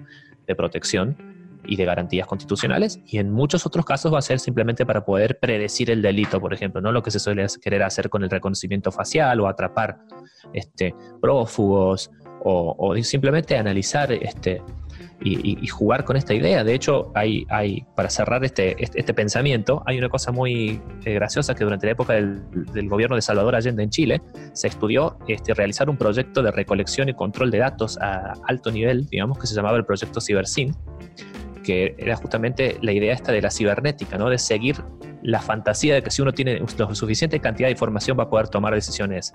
de 0.48 0.56
protección 0.56 1.38
y 1.68 1.75
de 1.75 1.86
garantías 1.86 2.25
constitucionales 2.27 3.00
y 3.06 3.18
en 3.18 3.32
muchos 3.32 3.66
otros 3.66 3.86
casos 3.86 4.13
va 4.13 4.20
a 4.20 4.22
ser 4.22 4.39
simplemente 4.39 4.86
para 4.86 5.06
poder 5.06 5.38
predecir 5.39 5.92
el 5.92 6.01
delito, 6.01 6.39
por 6.39 6.54
ejemplo, 6.54 6.82
no 6.82 6.92
lo 6.92 7.04
que 7.04 7.12
se 7.12 7.20
suele 7.20 7.46
querer 7.62 7.84
hacer 7.84 8.10
con 8.10 8.24
el 8.24 8.30
reconocimiento 8.30 8.92
facial 8.92 9.39
o 9.42 9.48
atrapar 9.48 10.00
este, 10.54 10.96
prófugos 11.22 12.10
o, 12.50 12.96
simplemente 13.01 13.58
analizar 13.58 14.12
este, 14.12 14.62
y, 15.22 15.68
jugar 15.68 16.06
con 16.06 16.16
esta 16.16 16.34
idea. 16.34 16.63
De 16.63 16.74
hecho, 16.74 17.12
hay, 17.16 17.46
hay 17.50 17.86
para 17.96 18.10
cerrar 18.10 18.44
este, 18.44 18.82
este, 18.84 19.00
este 19.00 19.13
pensamiento, 19.13 19.84
hay 19.86 19.98
una 19.98 20.10
cosa 20.10 20.32
muy 20.32 20.82
eh, 21.06 21.13
graciosa 21.13 21.56
que 21.56 21.63
durante 21.63 21.88
la 21.88 21.94
época 21.94 22.13
del, 22.13 22.42
gobierno 22.88 23.16
de 23.16 23.22
Salvador 23.22 23.56
Allende 23.56 23.84
en 23.84 23.89
Chile 23.89 24.22
se 24.54 24.68
estudió 24.68 25.18
este, 25.27 25.54
realizar 25.54 25.89
un 25.89 25.98
proyecto 25.98 26.42
de 26.42 26.51
recolección 26.51 27.10
y 27.10 27.13
control 27.13 27.51
de 27.51 27.60
datos 27.60 27.98
a 28.00 28.34
alto 28.48 28.72
nivel, 28.72 29.08
digamos, 29.08 29.38
que 29.38 29.48
se 29.48 29.56
llamaba 29.56 29.77
el 29.77 29.86
proyecto 29.86 30.22
CiberSyn, 30.22 30.75
que 31.63 31.96
era 31.98 32.16
justamente 32.16 32.77
la 32.82 32.94
idea 32.94 33.13
esta 33.13 33.32
de 33.32 33.42
la 33.42 33.51
cibernética, 33.51 34.18
¿no? 34.18 34.30
de 34.30 34.38
seguir 34.38 34.77
la 35.24 35.41
fantasía 35.41 35.95
de 35.95 36.03
que 36.03 36.12
si 36.12 36.21
uno 36.21 36.31
tiene 36.31 36.62
la 36.77 36.95
suficiente 36.95 37.39
cantidad 37.39 37.67
de 37.67 37.71
información 37.71 38.17
va 38.17 38.24
a 38.24 38.29
poder 38.29 38.47
tomar 38.47 38.74
decisiones 38.74 39.31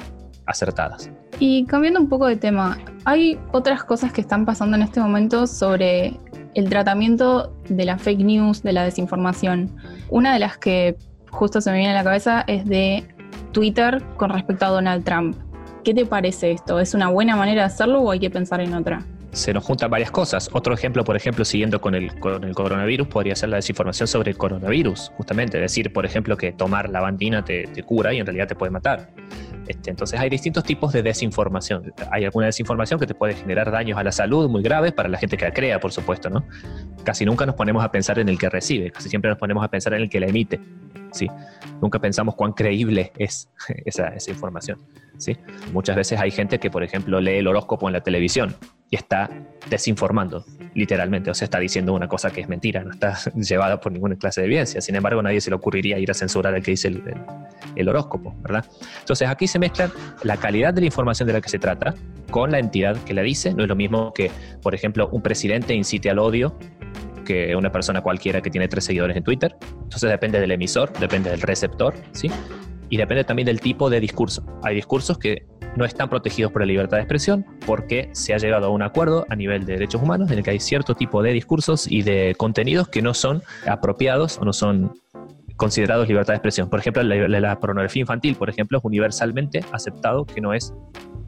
acertadas. 0.47 1.11
Y 1.39 1.65
cambiando 1.67 2.01
un 2.01 2.09
poco 2.09 2.27
de 2.27 2.37
tema, 2.37 2.79
hay 3.05 3.39
otras 3.53 3.85
cosas 3.85 4.13
que 4.13 4.21
están 4.21 4.45
pasando 4.45 4.77
en 4.77 4.83
este 4.83 5.01
momento 5.01 5.47
sobre 5.47 6.19
el 6.55 6.69
tratamiento 6.69 7.55
de 7.69 7.85
la 7.85 7.99
fake 7.99 8.21
news, 8.21 8.63
de 8.63 8.73
la 8.73 8.85
desinformación. 8.85 9.75
Una 10.11 10.33
de 10.33 10.39
las 10.39 10.59
que 10.59 10.97
justo 11.31 11.61
se 11.61 11.71
me 11.71 11.79
viene 11.79 11.93
a 11.93 11.97
la 11.97 12.05
cabeza 12.05 12.45
es 12.47 12.65
de 12.65 13.07
Twitter 13.53 14.03
con 14.17 14.31
respecto 14.31 14.67
a 14.67 14.69
Donald 14.69 15.05
Trump. 15.05 15.37
¿Qué 15.85 15.95
te 15.95 16.07
parece 16.07 16.53
esto? 16.53 16.79
¿Es 16.79 16.95
una 16.95 17.09
buena 17.09 17.37
manera 17.37 17.63
de 17.63 17.67
hacerlo 17.67 18.01
o 18.03 18.11
hay 18.11 18.21
que 18.21 18.31
pensar 18.31 18.61
en 18.61 18.75
otra? 18.75 19.05
Se 19.33 19.53
nos 19.53 19.65
juntan 19.65 19.91
varias 19.91 20.11
cosas. 20.11 20.51
Otro 20.53 20.75
ejemplo, 20.75 21.05
por 21.05 21.17
ejemplo, 21.17 21.45
siguiendo 21.45 21.81
con 21.81 21.95
el, 21.95 22.19
con 22.21 22.45
el 22.45 22.55
coronavirus, 22.55 23.09
podría 23.09 23.35
ser 23.35 23.49
la 23.49 23.57
desinformación 23.57 24.07
sobre 24.07 24.31
el 24.31 24.37
coronavirus, 24.37 25.13
justamente. 25.17 25.59
Decir, 25.59 25.93
por 25.93 26.05
ejemplo, 26.05 26.37
que 26.37 26.53
tomar 26.53 26.91
lavandina 26.91 27.45
te, 27.45 27.65
te 27.67 27.83
cura 27.83 28.13
y 28.13 28.19
en 28.19 28.27
realidad 28.27 28.47
te 28.47 28.55
puede 28.55 28.71
matar. 28.71 29.11
Este, 29.67 29.91
entonces 29.91 30.19
hay 30.19 30.29
distintos 30.29 30.65
tipos 30.65 30.93
de 30.93 31.03
desinformación. 31.03 31.93
Hay 32.11 32.25
alguna 32.25 32.47
desinformación 32.47 33.01
que 33.01 33.07
te 33.07 33.15
puede 33.15 33.35
generar 33.35 33.71
daños 33.71 33.99
a 33.99 34.05
la 34.05 34.13
salud 34.13 34.49
muy 34.49 34.63
graves 34.63 34.93
para 34.93 35.09
la 35.09 35.19
gente 35.19 35.37
que 35.37 35.45
la 35.45 35.53
crea, 35.53 35.81
por 35.81 35.93
supuesto, 35.93 36.29
¿no? 36.29 36.45
Casi 37.05 37.25
nunca 37.25 37.47
nos 37.47 37.55
ponemos 37.55 37.85
a 37.85 37.91
pensar 37.91 38.19
en 38.19 38.29
el 38.29 38.39
que 38.39 38.51
recibe, 38.51 38.91
casi 38.91 39.09
siempre 39.09 39.31
nos 39.31 39.39
ponemos 39.39 39.65
a 39.65 39.69
pensar 39.69 39.95
en 39.95 40.03
el 40.03 40.11
que 40.11 40.21
la 40.21 40.27
emite. 40.27 40.61
¿Sí? 41.13 41.29
Nunca 41.81 41.99
pensamos 41.99 42.35
cuán 42.35 42.53
creíble 42.53 43.13
es 43.19 43.49
esa, 43.85 44.13
información. 44.29 44.79
Muchas 45.73 45.97
veces 45.97 46.19
hay 46.19 46.31
gente 46.31 46.59
que, 46.59 46.71
por 46.71 46.83
ejemplo, 46.83 47.21
lee 47.21 47.39
el 47.39 47.47
horóscopo 47.47 47.89
en 47.89 47.93
la 47.93 48.01
televisión 48.01 48.57
y 48.91 48.97
está 48.97 49.31
desinformando, 49.71 50.45
literalmente, 50.75 51.31
o 51.31 51.35
sea, 51.35 51.47
está 51.47 51.59
diciendo 51.59 51.95
una 51.95 52.09
cosa 52.09 52.31
que 52.31 52.41
es 52.41 52.49
mentira, 52.49 52.83
no 52.85 52.91
está 52.91 53.17
llevada 53.37 53.81
por 53.81 53.93
ninguna 53.93 54.17
clase 54.17 54.41
de 54.41 54.47
evidencia. 54.47 54.81
Sin 54.81 54.95
embargo, 54.97 55.23
nadie 55.23 55.41
se 55.41 55.51
le 55.51 55.57
ocurriría 55.57 55.99
ir 55.99 56.11
a 56.11 56.15
censurar 56.15 56.55
el 56.55 56.63
que 56.63 56.73
dice 56.73 56.89
el, 57.77 57.89
horóscopo, 57.89 58.35
¿verdad? 58.43 58.65
Entonces, 59.01 59.29
aquí 59.29 59.47
se 59.47 59.59
mezclan 59.59 59.91
la 60.25 60.37
calidad 60.37 60.75
de 60.75 60.81
la 60.83 60.87
información 60.87 61.27
de 61.27 61.35
la 61.35 61.41
que 61.41 61.49
se 61.49 61.59
trata 61.59 61.95
con 62.31 62.51
la 62.51 62.59
entidad 62.59 62.97
que 63.05 63.15
la 63.15 63.23
dice. 63.23 63.55
No 63.55 63.63
es 63.63 63.69
lo 63.69 63.77
mismo 63.77 64.13
que, 64.13 64.31
por 64.63 64.75
ejemplo, 64.75 65.09
un 65.09 65.23
presidente 65.23 65.75
incite 65.75 66.11
al 66.11 66.19
odio 66.19 66.57
que 67.23 67.55
una 67.57 67.71
persona 67.73 68.01
cualquiera 68.01 68.41
que 68.41 68.51
tiene 68.51 68.69
tres 68.69 68.85
seguidores 68.85 69.17
en 69.17 69.25
Twitter. 69.25 69.57
Entonces 69.83 70.11
depende 70.11 70.41
del 70.41 70.51
emisor, 70.51 70.93
depende 70.99 71.31
del 71.31 71.41
receptor, 71.41 71.95
¿sí? 72.13 72.31
Y 72.89 72.97
depende 72.97 73.25
también 73.25 73.47
del 73.47 73.61
tipo 73.61 73.89
de 73.89 74.01
discurso. 74.01 74.45
Hay 74.63 74.75
discursos 74.75 75.19
que 75.19 75.47
no 75.77 75.85
están 75.85 76.09
protegidos 76.09 76.53
por 76.53 76.63
la 76.63 76.67
libertad 76.67 76.99
de 76.99 77.03
expresión 77.03 77.47
porque 77.67 78.11
se 78.13 78.35
ha 78.35 78.39
llegado 78.39 78.67
a 78.67 78.69
un 78.71 78.83
acuerdo 78.83 79.25
a 79.31 79.37
nivel 79.37 79.65
de 79.65 79.75
derechos 79.75 80.03
humanos 80.03 80.31
en 80.31 80.39
el 80.39 80.45
que 80.45 80.51
hay 80.51 80.61
cierto 80.61 80.95
tipo 80.95 81.23
de 81.23 81.33
discursos 81.33 81.91
y 81.91 82.03
de 82.03 82.35
contenidos 82.37 82.89
que 82.89 83.03
no 83.03 83.15
son 83.15 83.43
apropiados 83.67 84.39
o 84.39 84.45
no 84.45 84.53
son 84.53 84.93
considerados 85.57 86.09
libertad 86.09 86.33
de 86.33 86.39
expresión. 86.39 86.69
Por 86.69 86.81
ejemplo, 86.81 87.03
la, 87.03 87.61
pornografía 87.61 88.01
infantil, 88.01 88.35
por 88.35 88.51
ejemplo, 88.51 88.79
es 88.79 88.85
universalmente 88.85 89.65
aceptado 89.71 90.25
que 90.25 90.41
no 90.41 90.53
es 90.53 90.75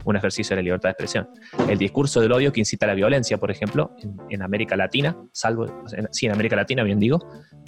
un 0.04 0.16
ejercicio 0.16 0.54
de 0.54 0.62
la 0.62 0.64
libertad 0.64 0.88
de 0.88 0.92
expresión. 0.92 1.28
El 1.68 1.78
discurso 1.78 2.20
del 2.20 2.32
odio 2.32 2.52
que 2.52 2.61
incita 2.61 2.87
a 2.87 2.88
la 2.88 2.94
violencia, 2.94 3.38
por 3.38 3.50
ejemplo, 3.50 3.94
en, 4.30 4.42
América 4.42 4.76
Latina, 4.76 5.16
salvo, 5.32 5.66
sí, 6.11 6.26
en 6.26 6.32
América 6.32 6.56
Latina, 6.56 6.82
bien 6.82 6.99
digo, 6.99 7.18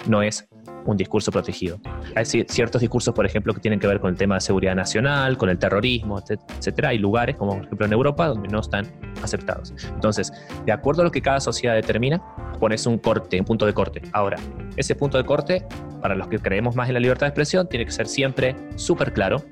no 0.06 0.22
es 0.22 0.48
un 0.84 0.96
discurso 0.96 1.32
protegido. 1.32 1.80
Hay 2.14 2.24
ciertos 2.24 2.80
discursos, 2.80 3.14
por 3.14 3.26
ejemplo, 3.26 3.52
que 3.54 3.60
tienen 3.60 3.80
que 3.80 3.86
ver 3.86 4.00
con 4.00 4.10
el 4.10 4.16
tema 4.16 4.36
de 4.36 4.40
seguridad 4.40 4.74
nacional, 4.74 5.36
con 5.36 5.48
el 5.48 5.58
terrorismo, 5.58 6.22
etcétera. 6.58 6.90
Hay 6.90 6.98
lugares, 6.98 7.36
como 7.36 7.56
por 7.56 7.64
ejemplo 7.64 7.86
en 7.86 7.92
Europa, 7.92 8.28
donde 8.28 8.48
no 8.48 8.60
están 8.60 8.86
aceptados. 9.22 9.74
Entonces, 9.94 10.32
de 10.64 10.72
acuerdo 10.72 11.02
a 11.02 11.04
lo 11.04 11.10
que 11.10 11.22
cada 11.22 11.40
sociedad 11.40 11.74
determina, 11.74 12.22
pones 12.58 12.86
un 12.86 12.98
corte, 12.98 13.38
un 13.38 13.46
punto 13.46 13.66
de 13.66 13.74
corte. 13.74 14.02
Ahora, 14.12 14.36
ese 14.76 14.94
punto 14.94 15.18
de 15.18 15.24
corte, 15.24 15.66
para 16.00 16.14
los 16.14 16.28
que 16.28 16.38
creemos 16.38 16.76
más 16.76 16.88
en 16.88 16.94
la 16.94 17.00
libertad 17.00 17.26
de 17.26 17.30
expresión, 17.30 17.68
tiene 17.68 17.84
que 17.84 17.92
ser 17.92 18.06
siempre 18.06 18.54
súper 18.76 19.12
claro. 19.12 19.42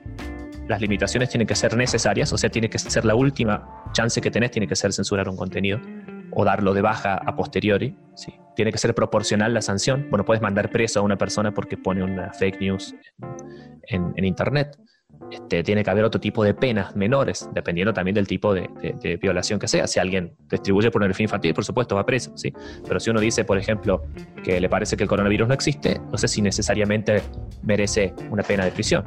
Las 0.68 0.80
limitaciones 0.80 1.28
tienen 1.28 1.46
que 1.46 1.54
ser 1.54 1.76
necesarias, 1.76 2.32
o 2.32 2.38
sea, 2.38 2.48
tiene 2.48 2.70
que 2.70 2.78
ser 2.78 3.04
la 3.04 3.14
última 3.14 3.84
chance 3.92 4.20
que 4.20 4.30
tenés, 4.30 4.50
tiene 4.50 4.66
que 4.66 4.76
ser 4.76 4.92
censurar 4.92 5.28
un 5.28 5.36
contenido 5.36 5.80
o 6.30 6.44
darlo 6.44 6.74
de 6.74 6.82
baja 6.82 7.14
a 7.14 7.36
posteriori. 7.36 7.96
¿sí? 8.14 8.34
Tiene 8.56 8.72
que 8.72 8.78
ser 8.78 8.94
proporcional 8.94 9.54
la 9.54 9.62
sanción. 9.62 10.06
Bueno, 10.10 10.24
puedes 10.24 10.42
mandar 10.42 10.70
preso 10.70 11.00
a 11.00 11.02
una 11.02 11.16
persona 11.16 11.52
porque 11.52 11.76
pone 11.76 12.02
una 12.02 12.32
fake 12.32 12.60
news 12.60 12.94
en, 13.88 14.24
Internet. 14.24 14.76
Este, 15.34 15.64
tiene 15.64 15.82
que 15.82 15.90
haber 15.90 16.04
otro 16.04 16.20
tipo 16.20 16.44
de 16.44 16.54
penas 16.54 16.94
menores, 16.94 17.48
dependiendo 17.52 17.92
también 17.92 18.14
del 18.14 18.26
tipo 18.26 18.54
de, 18.54 18.68
violación 19.20 19.58
que 19.58 19.66
sea. 19.66 19.88
Si 19.88 19.98
alguien 19.98 20.36
distribuye 20.48 20.92
pornografía 20.92 21.24
infantil, 21.24 21.52
por 21.54 21.64
supuesto, 21.64 21.96
va 21.96 22.06
preso. 22.06 22.32
¿sí? 22.36 22.52
Pero 22.86 23.00
si 23.00 23.10
uno 23.10 23.20
dice, 23.20 23.44
por 23.44 23.58
ejemplo, 23.58 24.04
que 24.44 24.60
le 24.60 24.68
parece 24.68 24.96
que 24.96 25.02
el 25.02 25.08
coronavirus 25.08 25.48
no 25.48 25.54
existe, 25.54 26.00
no 26.12 26.16
sé 26.18 26.28
si 26.28 26.40
necesariamente 26.40 27.20
merece 27.62 28.14
una 28.30 28.44
pena 28.44 28.64
de 28.64 28.70
prisión. 28.70 29.04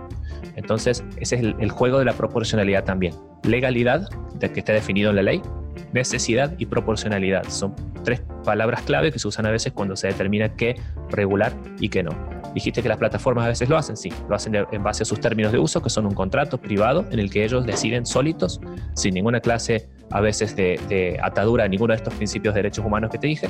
Entonces, 0.57 1.01
ese 1.15 1.35
es 1.35 1.41
el, 1.41 1.55
el 1.59 1.71
juego 1.71 1.97
de 1.99 2.05
la 2.05 2.13
proporcionalidad 2.13 2.83
también. 2.83 3.13
Legalidad, 3.43 4.09
de 4.35 4.51
que 4.51 4.59
esté 4.59 4.73
definido 4.73 5.11
en 5.11 5.15
la 5.15 5.23
ley, 5.23 5.41
necesidad 5.93 6.53
y 6.57 6.65
proporcionalidad. 6.65 7.47
Son 7.47 7.73
tres 8.03 8.21
palabras 8.43 8.81
clave 8.81 9.13
que 9.13 9.19
se 9.19 9.29
usan 9.29 9.45
a 9.45 9.51
veces 9.51 9.71
cuando 9.71 9.95
se 9.95 10.07
determina 10.07 10.55
qué 10.55 10.75
regular 11.09 11.53
y 11.79 11.87
qué 11.87 12.03
no. 12.03 12.36
Dijiste 12.57 12.81
que 12.81 12.89
las 12.89 12.97
plataformas 12.97 13.45
a 13.45 13.49
veces 13.49 13.69
lo 13.69 13.77
hacen, 13.77 13.95
sí, 13.95 14.11
lo 14.27 14.35
hacen 14.35 14.55
en 14.55 14.81
base 14.81 15.03
a 15.03 15.05
sus 15.05 15.19
términos 15.19 15.51
de 15.51 15.59
uso, 15.59 15.79
que 15.79 15.91
son 15.91 16.07
un 16.07 16.15
contrato 16.15 16.57
privado 16.57 17.05
en 17.11 17.19
el 17.19 17.29
que 17.29 17.43
ellos 17.43 17.63
deciden 17.67 18.03
solitos, 18.03 18.59
sin 18.95 19.13
ninguna 19.13 19.41
clase 19.41 19.87
a 20.09 20.21
veces 20.21 20.55
de, 20.55 21.19
atadura 21.21 21.65
a 21.65 21.67
ninguno 21.67 21.93
de 21.93 21.97
estos 21.97 22.15
principios 22.15 22.55
de 22.55 22.63
derechos 22.63 22.83
humanos 22.83 23.11
que 23.11 23.19
te 23.19 23.27
dije, 23.27 23.47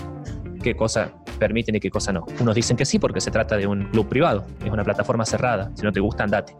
qué 0.61 0.75
cosa 0.75 1.13
permiten 1.39 1.77
y 1.77 1.79
qué 1.79 1.89
cosa 1.89 2.11
no. 2.11 2.25
Unos 2.41 2.53
dicen 2.53 2.75
que 2.75 2.83
sí 2.83 2.99
porque 2.99 3.21
se 3.21 3.31
trata 3.31 3.55
de 3.55 3.65
un 3.65 3.85
club 3.91 4.09
privado, 4.09 4.45
es 4.61 4.69
una 4.69 4.83
plataforma 4.83 5.25
cerrada, 5.25 5.71
si 5.73 5.83
no 5.83 5.93
te 5.93 6.01
gusta, 6.01 6.25
andate. 6.25 6.53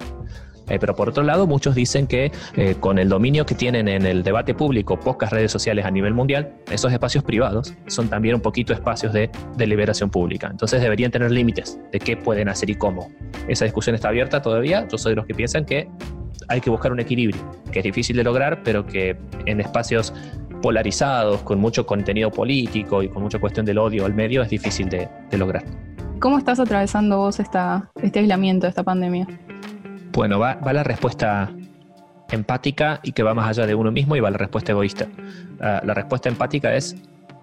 Eh, 0.70 0.78
pero 0.80 0.96
por 0.96 1.10
otro 1.10 1.24
lado, 1.24 1.48
muchos 1.48 1.76
dicen 1.76 2.08
que 2.08 2.32
eh, 2.56 2.76
con 2.80 3.00
el 3.00 3.10
dominio 3.10 3.46
que 3.46 3.56
tienen 3.56 3.88
en 3.88 4.06
el 4.06 4.24
debate 4.24 4.54
público 4.54 5.00
pocas 5.00 5.32
redes 5.32 5.52
sociales 5.52 5.86
a 5.86 5.92
nivel 5.92 6.14
mundial, 6.14 6.54
esos 6.72 6.92
espacios 6.92 7.24
privados 7.24 7.74
son 7.88 8.10
también 8.10 8.36
un 8.36 8.42
poquito 8.42 8.74
espacios 8.74 9.14
de 9.14 9.30
deliberación 9.56 10.10
pública. 10.10 10.48
Entonces 10.50 10.82
deberían 10.82 11.12
tener 11.12 11.32
límites 11.32 11.80
de 11.92 12.00
qué 12.00 12.18
pueden 12.18 12.50
hacer 12.50 12.70
y 12.70 12.76
cómo. 12.76 13.10
Esa 13.48 13.66
discusión 13.66 13.96
está 13.96 14.10
abierta 14.10 14.42
todavía. 14.42 14.88
Yo 14.88 14.98
soy 14.98 15.12
de 15.12 15.16
los 15.18 15.26
que 15.26 15.34
piensan 15.34 15.66
que 15.66 15.88
hay 16.50 16.62
que 16.62 16.70
buscar 16.70 16.92
un 16.92 17.00
equilibrio, 17.00 17.42
que 17.72 17.80
es 17.80 17.84
difícil 17.84 18.16
de 18.16 18.24
lograr, 18.24 18.64
pero 18.64 18.86
que 18.86 19.18
en 19.46 19.60
espacios 19.60 20.14
polarizados, 20.62 21.42
con 21.44 21.60
mucho 21.60 21.86
contenido 21.86 22.32
político 22.32 23.04
y 23.04 23.10
con 23.10 23.24
mucha 23.24 23.40
cuestión 23.40 23.66
del 23.66 23.78
odio 23.78 24.06
al 24.06 24.14
medio, 24.14 24.42
es 24.42 24.50
difícil 24.50 24.90
de, 24.90 25.10
lograr. 25.38 25.64
¿Cómo 26.20 26.38
estás 26.38 26.60
atravesando 26.60 27.18
vos 27.18 27.40
esta, 27.40 27.92
este 28.02 28.20
aislamiento, 28.20 28.66
esta 28.66 28.84
pandemia? 28.84 29.28
Bueno, 30.18 30.40
va, 30.40 30.58
la 30.74 30.84
respuesta 30.84 31.52
empática 32.32 33.00
y 33.04 33.12
que 33.12 33.22
va 33.22 33.36
más 33.36 33.48
allá 33.50 33.68
de 33.68 33.76
uno 33.76 33.92
mismo 33.92 34.16
y 34.16 34.20
va 34.20 34.32
la 34.32 34.40
respuesta 34.40 34.72
egoísta. 34.72 35.08
La 35.60 35.94
respuesta 35.94 36.28
empática 36.28 36.74
es 36.74 36.96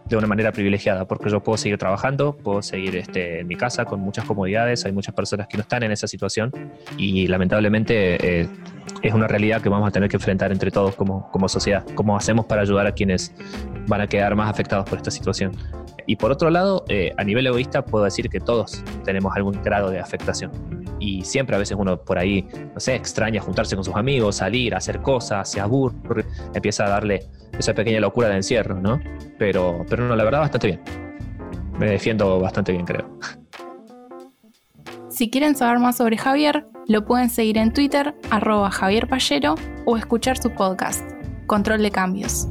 de 0.07 0.17
una 0.17 0.27
manera 0.27 0.51
privilegiada, 0.51 1.05
porque 1.05 1.31
yo 1.31 1.41
puedo 1.41 1.57
seguir 1.57 1.79
trabajando, 1.79 2.37
puedo 2.37 2.63
seguir 2.63 2.97
este, 2.97 3.39
en 3.39 3.47
mi 3.47 3.55
casa 3.55 3.85
con 3.85 4.01
muchas 4.01 4.25
comodidades, 4.25 4.85
hay 4.87 4.91
muchas 4.91 5.15
personas 5.15 5.47
que 5.47 5.57
no 5.57 5.61
están 5.61 5.85
en 5.85 5.93
esa 5.93 6.09
situación 6.09 6.51
y 6.99 7.29
lamentablemente 7.29 8.41
eh, 8.41 8.49
es 9.03 9.15
una 9.15 9.29
realidad 9.29 9.63
que 9.63 9.69
vamos 9.69 9.87
a 9.87 9.93
tener 9.93 10.09
que 10.09 10.17
enfrentar 10.17 10.51
entre 10.51 10.73
todos 10.73 10.97
como, 10.97 11.31
como 11.31 11.49
sociedad. 11.49 11.87
¿Cómo 11.95 12.17
hacemos 12.17 12.47
para 12.47 12.63
ayudar 12.63 12.89
a 12.89 12.93
quienes 12.93 13.33
van 13.87 14.01
a 14.01 14.09
quedar 14.09 14.35
más 14.35 14.51
afectados 14.51 14.91
por 14.91 14.99
esta 14.99 15.13
situación? 15.13 15.53
Y 16.09 16.17
por 16.17 16.33
otro 16.33 16.51
lado, 16.51 16.85
eh, 16.89 17.13
a 17.17 17.23
nivel 17.23 17.47
egoísta 17.47 17.85
puedo 17.85 18.05
decir 18.05 18.29
que 18.29 18.41
todos 18.41 18.83
tenemos 19.05 19.33
algún 19.37 19.63
grado 19.63 19.91
de 19.91 20.01
afectación 20.01 20.84
y 21.05 21.23
siempre 21.23 21.55
a 21.55 21.59
veces 21.59 21.77
uno 21.79 22.01
por 22.01 22.19
ahí, 22.19 22.47
no 22.73 22.81
sé, 22.81 22.95
extraña 22.95 23.41
juntarse 23.41 23.75
con 23.77 23.85
sus 23.85 23.95
amigos, 23.95 24.37
salir, 24.37 24.75
hacer 24.75 25.03
cosas, 25.03 25.51
se 25.51 25.61
aburre, 25.61 26.25
empieza 26.55 26.87
a 26.87 26.89
darle 26.89 27.27
esa 27.59 27.75
pequeña 27.75 28.01
locura 28.01 28.29
de 28.29 28.37
encierro, 28.37 28.81
¿no? 28.81 29.01
Pero, 29.39 29.85
pero 29.89 30.09
no, 30.09 30.17
la 30.17 30.25
verdad, 30.25 30.41
bastante 30.41 30.69
bien. 30.69 30.81
Me 31.79 31.87
defiendo 31.87 32.41
bastante 32.41 32.73
bien, 32.73 32.87
creo. 32.87 33.19
Si 35.11 35.31
quieren 35.31 35.55
saber 35.55 35.79
más 35.79 35.99
sobre 35.99 36.17
Javier, 36.17 36.67
lo 36.89 37.05
pueden 37.05 37.29
seguir 37.29 37.59
en 37.59 37.73
Twitter, 37.73 38.15
arroba 38.31 38.71
Javier 38.71 39.09
o 39.85 39.97
escuchar 39.97 40.39
su 40.39 40.51
podcast, 40.51 41.05
Control 41.47 41.83
de 41.83 41.91
Cambios. 41.91 42.49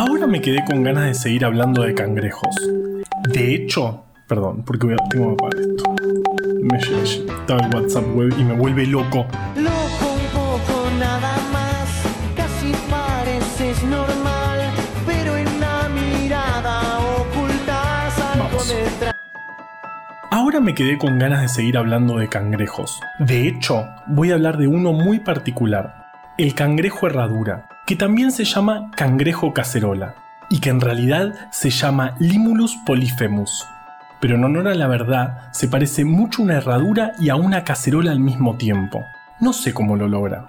Ahora 0.00 0.26
me 0.26 0.40
quedé 0.40 0.64
con 0.64 0.82
ganas 0.82 1.04
de 1.04 1.12
seguir 1.12 1.44
hablando 1.44 1.82
de 1.82 1.92
cangrejos. 1.92 2.56
De 3.28 3.54
hecho, 3.54 4.02
perdón, 4.26 4.64
porque 4.64 4.86
voy 4.86 4.94
a, 4.94 5.08
tengo 5.10 5.36
que 5.36 5.44
apagar 5.44 5.60
esto. 5.60 5.94
Me 6.62 6.78
está 6.78 7.56
el 7.56 7.74
WhatsApp 7.74 8.04
web 8.14 8.32
y 8.38 8.44
me 8.44 8.54
vuelve 8.54 8.86
loco. 8.86 9.26
Loco 9.56 10.14
un 10.14 10.26
poco 10.32 10.90
nada 10.98 11.36
más, 11.52 12.02
casi 12.34 12.72
pareces 12.88 13.84
normal, 13.84 14.70
pero 15.04 15.36
en 15.36 15.60
la 15.60 15.90
mirada 15.90 16.98
ocultas 17.00 18.18
algo 18.20 18.44
Vamos. 18.44 18.68
detrás. 18.68 19.14
Ahora 20.30 20.60
me 20.60 20.74
quedé 20.74 20.96
con 20.96 21.18
ganas 21.18 21.42
de 21.42 21.48
seguir 21.48 21.76
hablando 21.76 22.16
de 22.16 22.26
cangrejos. 22.26 22.98
De 23.18 23.46
hecho, 23.46 23.86
voy 24.06 24.30
a 24.30 24.36
hablar 24.36 24.56
de 24.56 24.66
uno 24.66 24.94
muy 24.94 25.18
particular, 25.20 26.06
el 26.38 26.54
cangrejo 26.54 27.06
herradura, 27.06 27.68
que 27.90 27.96
también 27.96 28.30
se 28.30 28.44
llama 28.44 28.92
cangrejo 28.94 29.52
cacerola, 29.52 30.14
y 30.48 30.60
que 30.60 30.70
en 30.70 30.80
realidad 30.80 31.34
se 31.50 31.70
llama 31.70 32.14
Limulus 32.20 32.76
polyphemus. 32.86 33.66
Pero 34.20 34.36
en 34.36 34.44
honor 34.44 34.68
a 34.68 34.76
la 34.76 34.86
verdad, 34.86 35.48
se 35.50 35.66
parece 35.66 36.04
mucho 36.04 36.40
a 36.40 36.44
una 36.44 36.58
herradura 36.58 37.14
y 37.18 37.30
a 37.30 37.34
una 37.34 37.64
cacerola 37.64 38.12
al 38.12 38.20
mismo 38.20 38.56
tiempo. 38.56 39.02
No 39.40 39.52
sé 39.52 39.74
cómo 39.74 39.96
lo 39.96 40.06
logra. 40.06 40.46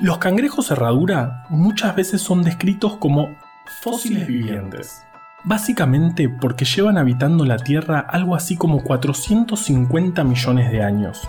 Los 0.00 0.18
cangrejos 0.18 0.72
herradura 0.72 1.44
muchas 1.48 1.94
veces 1.94 2.22
son 2.22 2.42
descritos 2.42 2.96
como 2.96 3.36
fósiles 3.66 4.26
vivientes. 4.26 5.04
Básicamente 5.44 6.28
porque 6.28 6.64
llevan 6.64 6.98
habitando 6.98 7.44
la 7.44 7.58
Tierra 7.58 8.00
algo 8.00 8.34
así 8.34 8.56
como 8.56 8.82
450 8.82 10.24
millones 10.24 10.72
de 10.72 10.82
años. 10.82 11.20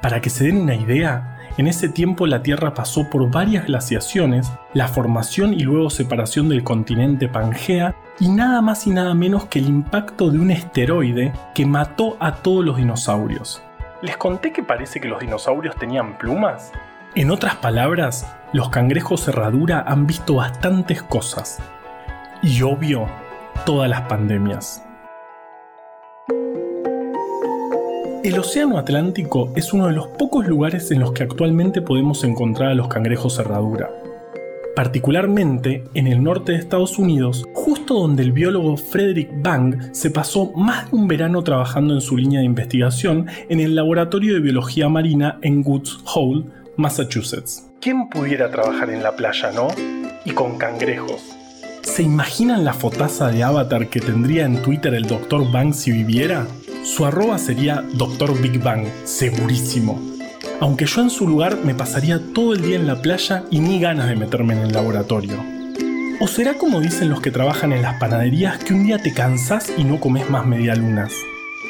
Para 0.00 0.22
que 0.22 0.30
se 0.30 0.44
den 0.44 0.62
una 0.62 0.76
idea, 0.76 1.39
en 1.56 1.66
ese 1.66 1.88
tiempo 1.88 2.26
la 2.26 2.42
Tierra 2.42 2.74
pasó 2.74 3.10
por 3.10 3.30
varias 3.30 3.66
glaciaciones, 3.66 4.50
la 4.72 4.88
formación 4.88 5.52
y 5.52 5.60
luego 5.60 5.90
separación 5.90 6.48
del 6.48 6.64
continente 6.64 7.28
Pangea 7.28 7.94
y 8.18 8.28
nada 8.28 8.62
más 8.62 8.86
y 8.86 8.90
nada 8.90 9.14
menos 9.14 9.46
que 9.46 9.58
el 9.58 9.66
impacto 9.66 10.30
de 10.30 10.38
un 10.38 10.50
esteroide 10.50 11.32
que 11.54 11.66
mató 11.66 12.16
a 12.20 12.36
todos 12.36 12.64
los 12.64 12.76
dinosaurios. 12.76 13.62
¿Les 14.02 14.16
conté 14.16 14.52
que 14.52 14.62
parece 14.62 15.00
que 15.00 15.08
los 15.08 15.20
dinosaurios 15.20 15.76
tenían 15.76 16.16
plumas? 16.16 16.72
En 17.14 17.30
otras 17.30 17.56
palabras, 17.56 18.32
los 18.52 18.70
cangrejos 18.70 19.26
herradura 19.28 19.84
han 19.86 20.06
visto 20.06 20.36
bastantes 20.36 21.02
cosas. 21.02 21.58
Y 22.42 22.62
obvio, 22.62 23.08
todas 23.66 23.90
las 23.90 24.02
pandemias. 24.02 24.86
El 28.22 28.38
Océano 28.38 28.76
Atlántico 28.76 29.50
es 29.56 29.72
uno 29.72 29.86
de 29.86 29.94
los 29.94 30.08
pocos 30.08 30.46
lugares 30.46 30.90
en 30.90 31.00
los 31.00 31.12
que 31.12 31.22
actualmente 31.22 31.80
podemos 31.80 32.22
encontrar 32.22 32.68
a 32.68 32.74
los 32.74 32.88
cangrejos 32.88 33.38
herradura. 33.38 33.88
Particularmente 34.76 35.84
en 35.94 36.06
el 36.06 36.22
norte 36.22 36.52
de 36.52 36.58
Estados 36.58 36.98
Unidos, 36.98 37.46
justo 37.54 37.94
donde 37.94 38.22
el 38.22 38.32
biólogo 38.32 38.76
Frederick 38.76 39.30
Bang 39.42 39.94
se 39.94 40.10
pasó 40.10 40.52
más 40.52 40.90
de 40.90 40.98
un 40.98 41.08
verano 41.08 41.42
trabajando 41.42 41.94
en 41.94 42.02
su 42.02 42.14
línea 42.18 42.40
de 42.40 42.46
investigación 42.46 43.26
en 43.48 43.58
el 43.58 43.74
Laboratorio 43.74 44.34
de 44.34 44.40
Biología 44.40 44.90
Marina 44.90 45.38
en 45.40 45.62
Woods 45.66 45.98
Hole, 46.14 46.44
Massachusetts. 46.76 47.70
¿Quién 47.80 48.10
pudiera 48.10 48.50
trabajar 48.50 48.90
en 48.90 49.02
la 49.02 49.16
playa, 49.16 49.50
no? 49.50 49.68
Y 50.26 50.32
con 50.32 50.58
cangrejos. 50.58 51.22
¿Se 51.80 52.02
imaginan 52.02 52.64
la 52.64 52.74
fotaza 52.74 53.28
de 53.28 53.42
avatar 53.42 53.88
que 53.88 54.00
tendría 54.00 54.44
en 54.44 54.60
Twitter 54.60 54.92
el 54.92 55.06
Dr. 55.06 55.50
Bang 55.50 55.72
si 55.72 55.90
viviera? 55.90 56.46
Su 56.82 57.04
arroba 57.04 57.38
sería 57.38 57.84
Dr. 57.92 58.40
Big 58.40 58.62
Bang, 58.62 58.86
segurísimo. 59.04 60.00
Aunque 60.60 60.86
yo 60.86 61.02
en 61.02 61.10
su 61.10 61.28
lugar 61.28 61.58
me 61.64 61.74
pasaría 61.74 62.20
todo 62.34 62.54
el 62.54 62.62
día 62.62 62.76
en 62.76 62.86
la 62.86 63.02
playa 63.02 63.44
y 63.50 63.60
ni 63.60 63.80
ganas 63.80 64.08
de 64.08 64.16
meterme 64.16 64.54
en 64.54 64.60
el 64.60 64.72
laboratorio. 64.72 65.36
¿O 66.20 66.26
será 66.26 66.54
como 66.54 66.80
dicen 66.80 67.10
los 67.10 67.20
que 67.20 67.30
trabajan 67.30 67.72
en 67.72 67.82
las 67.82 67.98
panaderías 67.98 68.58
que 68.58 68.74
un 68.74 68.84
día 68.84 68.98
te 68.98 69.12
cansas 69.12 69.72
y 69.76 69.84
no 69.84 70.00
comes 70.00 70.28
más 70.30 70.46
medialunas? 70.46 71.12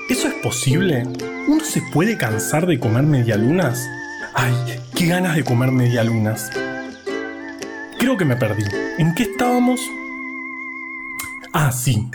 ¿Eso 0.08 0.28
es 0.28 0.34
posible? 0.34 1.04
¿Uno 1.48 1.64
se 1.64 1.82
puede 1.92 2.16
cansar 2.16 2.66
de 2.66 2.78
comer 2.78 3.04
medialunas? 3.04 3.88
Ay, 4.34 4.54
qué 4.94 5.06
ganas 5.06 5.36
de 5.36 5.44
comer 5.44 5.72
medialunas. 5.72 6.50
Creo 7.98 8.16
que 8.16 8.24
me 8.24 8.36
perdí. 8.36 8.64
¿En 8.98 9.14
qué 9.14 9.24
estábamos? 9.24 9.80
Ah, 11.52 11.70
sí. 11.72 12.08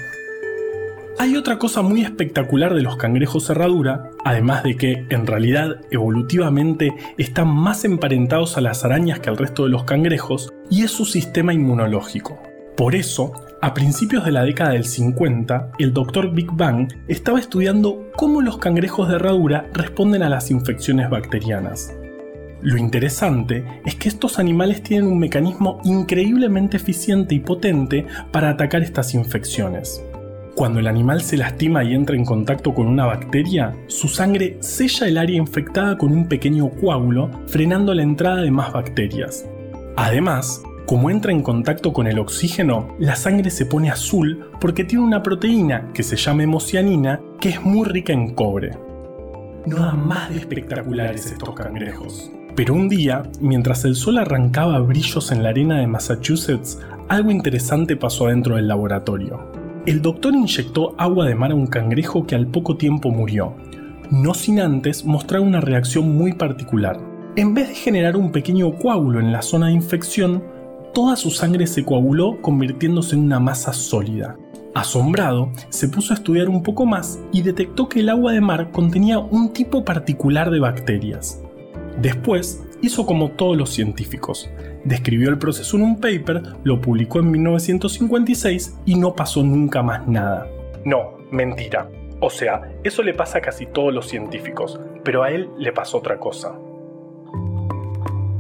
Hay 1.18 1.38
otra 1.38 1.58
cosa 1.58 1.82
muy 1.82 2.02
espectacular 2.02 2.74
de 2.74 2.82
los 2.82 2.98
cangrejos 2.98 3.48
cerradura, 3.48 4.12
además 4.26 4.64
de 4.64 4.76
que, 4.76 5.06
en 5.10 5.26
realidad, 5.26 5.78
evolutivamente 5.90 6.94
están 7.18 7.48
más 7.48 7.86
emparentados 7.86 8.58
a 8.58 8.62
las 8.62 8.84
arañas 8.84 9.20
que 9.20 9.30
al 9.30 9.38
resto 9.38 9.64
de 9.64 9.70
los 9.70 9.86
cangrejos, 9.86 10.52
y 10.70 10.84
es 10.84 10.92
su 10.92 11.06
sistema 11.06 11.54
inmunológico. 11.54 12.38
Por 12.76 12.96
eso, 12.96 13.32
a 13.62 13.74
principios 13.74 14.26
de 14.26 14.34
la 14.34 14.44
década 14.44 14.72
del 14.72 14.84
50, 14.84 15.72
el 15.80 15.94
Dr. 15.94 16.34
Big 16.34 16.52
Bang 16.52 16.90
estaba 17.08 17.40
estudiando 17.40 18.12
cómo 18.18 18.42
los 18.42 18.58
cangrejos 18.58 19.08
de 19.08 19.16
herradura 19.16 19.70
responden 19.74 20.22
a 20.22 20.30
las 20.30 20.52
infecciones 20.52 21.10
bacterianas. 21.10 21.94
Lo 22.62 22.78
interesante 22.78 23.64
es 23.86 23.96
que 23.96 24.10
estos 24.10 24.38
animales 24.38 24.84
tienen 24.84 25.08
un 25.08 25.20
mecanismo 25.20 25.80
increíblemente 25.86 26.76
eficiente 26.78 27.36
y 27.36 27.40
potente 27.40 28.06
para 28.32 28.50
atacar 28.50 28.82
estas 28.82 29.14
infecciones. 29.14 30.04
Cuando 30.56 30.80
el 30.80 30.88
animal 30.88 31.22
se 31.22 31.36
lastima 31.36 31.84
y 31.84 31.94
entra 31.94 32.16
en 32.16 32.24
contacto 32.24 32.74
con 32.74 32.88
una 32.88 33.06
bacteria, 33.06 33.76
su 33.88 34.08
sangre 34.08 34.58
sella 34.62 35.06
el 35.06 35.18
área 35.18 35.36
infectada 35.36 35.98
con 35.98 36.14
un 36.14 36.30
pequeño 36.30 36.70
coágulo, 36.70 37.30
frenando 37.48 37.94
la 37.94 38.04
entrada 38.04 38.42
de 38.42 38.52
más 38.52 38.72
bacterias. 38.72 39.46
Además, 39.98 40.64
como 40.86 41.10
entra 41.10 41.34
en 41.34 41.42
contacto 41.42 41.92
con 41.92 42.08
el 42.08 42.20
oxígeno, 42.20 42.96
la 43.00 43.18
sangre 43.18 43.50
se 43.50 43.66
pone 43.66 43.92
azul 43.92 44.50
porque 44.62 44.86
tiene 44.86 45.04
una 45.04 45.22
proteína 45.22 45.92
que 45.94 46.04
se 46.04 46.16
llama 46.16 46.44
hemocianina 46.44 47.20
que 47.42 47.50
es 47.50 47.62
muy 47.62 47.86
rica 47.86 48.14
en 48.14 48.34
cobre. 48.34 48.78
No 49.66 49.78
dan 49.78 50.08
más 50.08 50.30
de 50.30 50.38
espectaculares 50.38 51.26
estos 51.26 51.54
cangrejos. 51.54 52.32
Pero 52.56 52.76
un 52.76 52.88
día, 52.88 53.24
mientras 53.42 53.84
el 53.84 53.96
sol 53.96 54.20
arrancaba 54.20 54.80
brillos 54.80 55.34
en 55.34 55.44
la 55.44 55.50
arena 55.50 55.80
de 55.80 55.88
Massachusetts, 55.88 56.80
algo 57.10 57.30
interesante 57.30 57.98
pasó 57.98 58.28
adentro 58.28 58.56
del 58.56 58.70
laboratorio. 58.70 59.55
El 59.86 60.02
doctor 60.02 60.34
inyectó 60.34 60.96
agua 60.98 61.28
de 61.28 61.36
mar 61.36 61.52
a 61.52 61.56
un 61.56 61.68
cangrejo 61.68 62.26
que 62.26 62.34
al 62.34 62.48
poco 62.48 62.76
tiempo 62.76 63.12
murió, 63.12 63.54
no 64.10 64.34
sin 64.34 64.60
antes 64.60 65.06
mostrar 65.06 65.42
una 65.42 65.62
reacción 65.62 66.18
muy 66.18 66.34
particular. 66.34 67.00
En 67.36 67.54
vez 67.54 67.70
de 67.70 67.76
generar 67.76 68.18
un 68.18 68.32
pequeño 68.32 68.76
coágulo 68.80 69.20
en 69.20 69.32
la 69.32 69.44
zona 69.44 69.68
de 69.68 69.74
infección, 69.74 70.44
toda 70.92 71.16
su 71.16 71.30
sangre 71.30 71.68
se 71.68 71.86
coaguló 71.86 72.42
convirtiéndose 72.42 73.16
en 73.16 73.26
una 73.26 73.40
masa 73.40 73.74
sólida. 73.74 74.36
Asombrado, 74.74 75.52
se 75.70 75.88
puso 75.88 76.14
a 76.14 76.18
estudiar 76.18 76.50
un 76.50 76.64
poco 76.64 76.88
más 76.88 77.20
y 77.32 77.44
detectó 77.44 77.88
que 77.88 78.00
el 78.00 78.10
agua 78.10 78.32
de 78.32 78.42
mar 78.42 78.72
contenía 78.72 79.20
un 79.20 79.54
tipo 79.54 79.86
particular 79.86 80.50
de 80.50 80.62
bacterias. 80.62 81.44
Después, 82.02 82.64
hizo 82.82 83.06
como 83.06 83.30
todos 83.30 83.56
los 83.56 83.70
científicos. 83.70 84.50
Describió 84.86 85.30
el 85.30 85.40
proceso 85.40 85.78
en 85.78 85.84
un 85.84 86.00
paper, 86.00 86.44
lo 86.64 86.80
publicó 86.80 87.20
en 87.20 87.32
1956 87.32 88.80
y 88.86 88.96
no 88.96 89.16
pasó 89.16 89.44
nunca 89.44 89.82
más 89.82 90.08
nada. 90.08 90.48
No, 90.86 91.18
mentira. 91.32 91.90
O 92.22 92.30
sea, 92.30 92.62
eso 92.84 93.04
le 93.04 93.14
pasa 93.14 93.40
a 93.40 93.42
casi 93.42 93.66
todos 93.66 93.94
los 93.94 94.08
científicos, 94.08 94.80
pero 95.04 95.24
a 95.24 95.32
él 95.32 95.50
le 95.58 95.72
pasó 95.72 95.98
otra 95.98 96.20
cosa. 96.20 96.54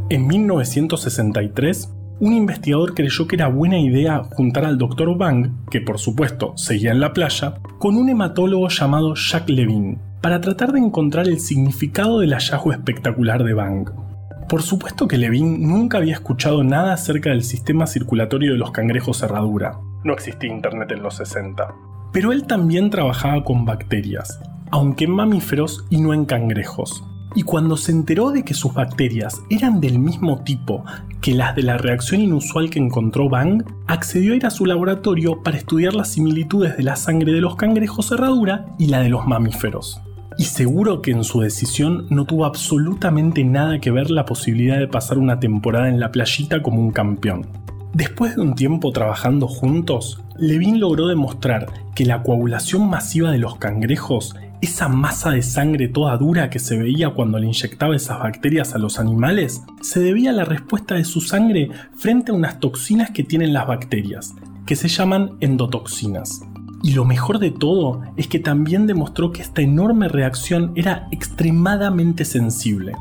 En 0.09 0.27
1963, 0.27 1.91
un 2.19 2.33
investigador 2.33 2.93
creyó 2.93 3.27
que 3.27 3.35
era 3.35 3.47
buena 3.47 3.79
idea 3.79 4.21
juntar 4.23 4.65
al 4.65 4.77
Dr. 4.77 5.17
Bang, 5.17 5.67
que 5.69 5.81
por 5.81 5.99
supuesto 5.99 6.53
seguía 6.55 6.91
en 6.91 6.99
la 6.99 7.11
playa, 7.11 7.55
con 7.79 7.97
un 7.97 8.07
hematólogo 8.09 8.69
llamado 8.69 9.15
Jacques 9.15 9.55
Levin, 9.55 9.99
para 10.21 10.39
tratar 10.41 10.71
de 10.71 10.79
encontrar 10.79 11.27
el 11.27 11.39
significado 11.39 12.19
del 12.19 12.33
hallazgo 12.33 12.71
espectacular 12.71 13.43
de 13.43 13.53
Bang. 13.53 14.04
Por 14.47 14.61
supuesto 14.61 15.07
que 15.07 15.17
Levin 15.17 15.67
nunca 15.67 15.97
había 15.97 16.13
escuchado 16.13 16.63
nada 16.63 16.93
acerca 16.93 17.31
del 17.31 17.43
sistema 17.43 17.87
circulatorio 17.87 18.51
de 18.51 18.59
los 18.59 18.71
cangrejos 18.71 19.19
cerradura. 19.19 19.79
No 20.03 20.13
existía 20.13 20.53
internet 20.53 20.91
en 20.91 21.01
los 21.01 21.15
60. 21.15 21.73
Pero 22.13 22.31
él 22.31 22.45
también 22.45 22.91
trabajaba 22.91 23.43
con 23.43 23.65
bacterias, 23.65 24.39
aunque 24.69 25.05
en 25.05 25.11
mamíferos 25.11 25.85
y 25.89 25.99
no 25.99 26.13
en 26.13 26.25
cangrejos. 26.25 27.03
Y 27.33 27.41
cuando 27.41 27.75
se 27.75 27.91
enteró 27.91 28.29
de 28.29 28.45
que 28.45 28.53
sus 28.53 28.73
bacterias 28.73 29.41
eran 29.49 29.81
del 29.81 29.97
mismo 29.97 30.43
tipo 30.43 30.85
que 31.21 31.33
las 31.33 31.55
de 31.55 31.63
la 31.63 31.79
reacción 31.79 32.21
inusual 32.21 32.69
que 32.69 32.77
encontró 32.77 33.27
Bang, 33.29 33.63
accedió 33.87 34.33
a 34.33 34.35
ir 34.35 34.45
a 34.45 34.51
su 34.51 34.67
laboratorio 34.67 35.41
para 35.41 35.57
estudiar 35.57 35.95
las 35.95 36.11
similitudes 36.11 36.77
de 36.77 36.83
la 36.83 36.95
sangre 36.95 37.33
de 37.33 37.41
los 37.41 37.55
cangrejos 37.55 38.09
cerradura 38.09 38.67
y 38.77 38.87
la 38.87 38.99
de 38.99 39.09
los 39.09 39.25
mamíferos. 39.25 39.99
Y 40.37 40.43
seguro 40.43 41.01
que 41.01 41.11
en 41.11 41.23
su 41.23 41.39
decisión 41.39 42.07
no 42.09 42.25
tuvo 42.25 42.45
absolutamente 42.45 43.43
nada 43.43 43.79
que 43.79 43.91
ver 43.91 44.11
la 44.11 44.25
posibilidad 44.25 44.77
de 44.77 44.87
pasar 44.87 45.17
una 45.17 45.39
temporada 45.39 45.87
en 45.87 45.99
la 45.99 46.11
playita 46.11 46.61
como 46.61 46.81
un 46.81 46.91
campeón. 46.91 47.47
Después 47.93 48.35
de 48.35 48.41
un 48.41 48.55
tiempo 48.55 48.91
trabajando 48.91 49.47
juntos, 49.47 50.21
Levin 50.37 50.81
logró 50.81 51.07
demostrar 51.07 51.67
que 51.95 52.05
la 52.05 52.23
coagulación 52.23 52.89
masiva 52.89 53.31
de 53.31 53.37
los 53.37 53.55
cangrejos, 53.55 54.35
esa 54.61 54.89
masa 54.89 55.31
de 55.31 55.41
sangre 55.41 55.87
toda 55.87 56.17
dura 56.17 56.49
que 56.49 56.59
se 56.59 56.77
veía 56.77 57.11
cuando 57.11 57.39
le 57.39 57.45
inyectaba 57.45 57.95
esas 57.95 58.19
bacterias 58.19 58.75
a 58.75 58.79
los 58.79 58.99
animales, 58.99 59.63
se 59.81 60.01
debía 60.01 60.31
a 60.31 60.33
la 60.33 60.43
respuesta 60.43 60.95
de 60.95 61.05
su 61.05 61.21
sangre 61.21 61.69
frente 61.95 62.31
a 62.31 62.35
unas 62.35 62.59
toxinas 62.59 63.11
que 63.11 63.23
tienen 63.23 63.53
las 63.53 63.67
bacterias, 63.67 64.33
que 64.65 64.75
se 64.75 64.89
llaman 64.89 65.37
endotoxinas. 65.39 66.41
Y 66.85 66.91
lo 66.91 67.03
mejor 67.03 67.39
de 67.39 67.49
todo 67.49 68.03
es 68.15 68.27
que 68.27 68.37
también 68.37 68.85
demostró 68.85 69.31
que 69.31 69.41
esta 69.41 69.63
enorme 69.63 70.07
reacción 70.07 70.71
era 70.75 71.07
extremadamente 71.09 72.25
sensible. 72.25 72.93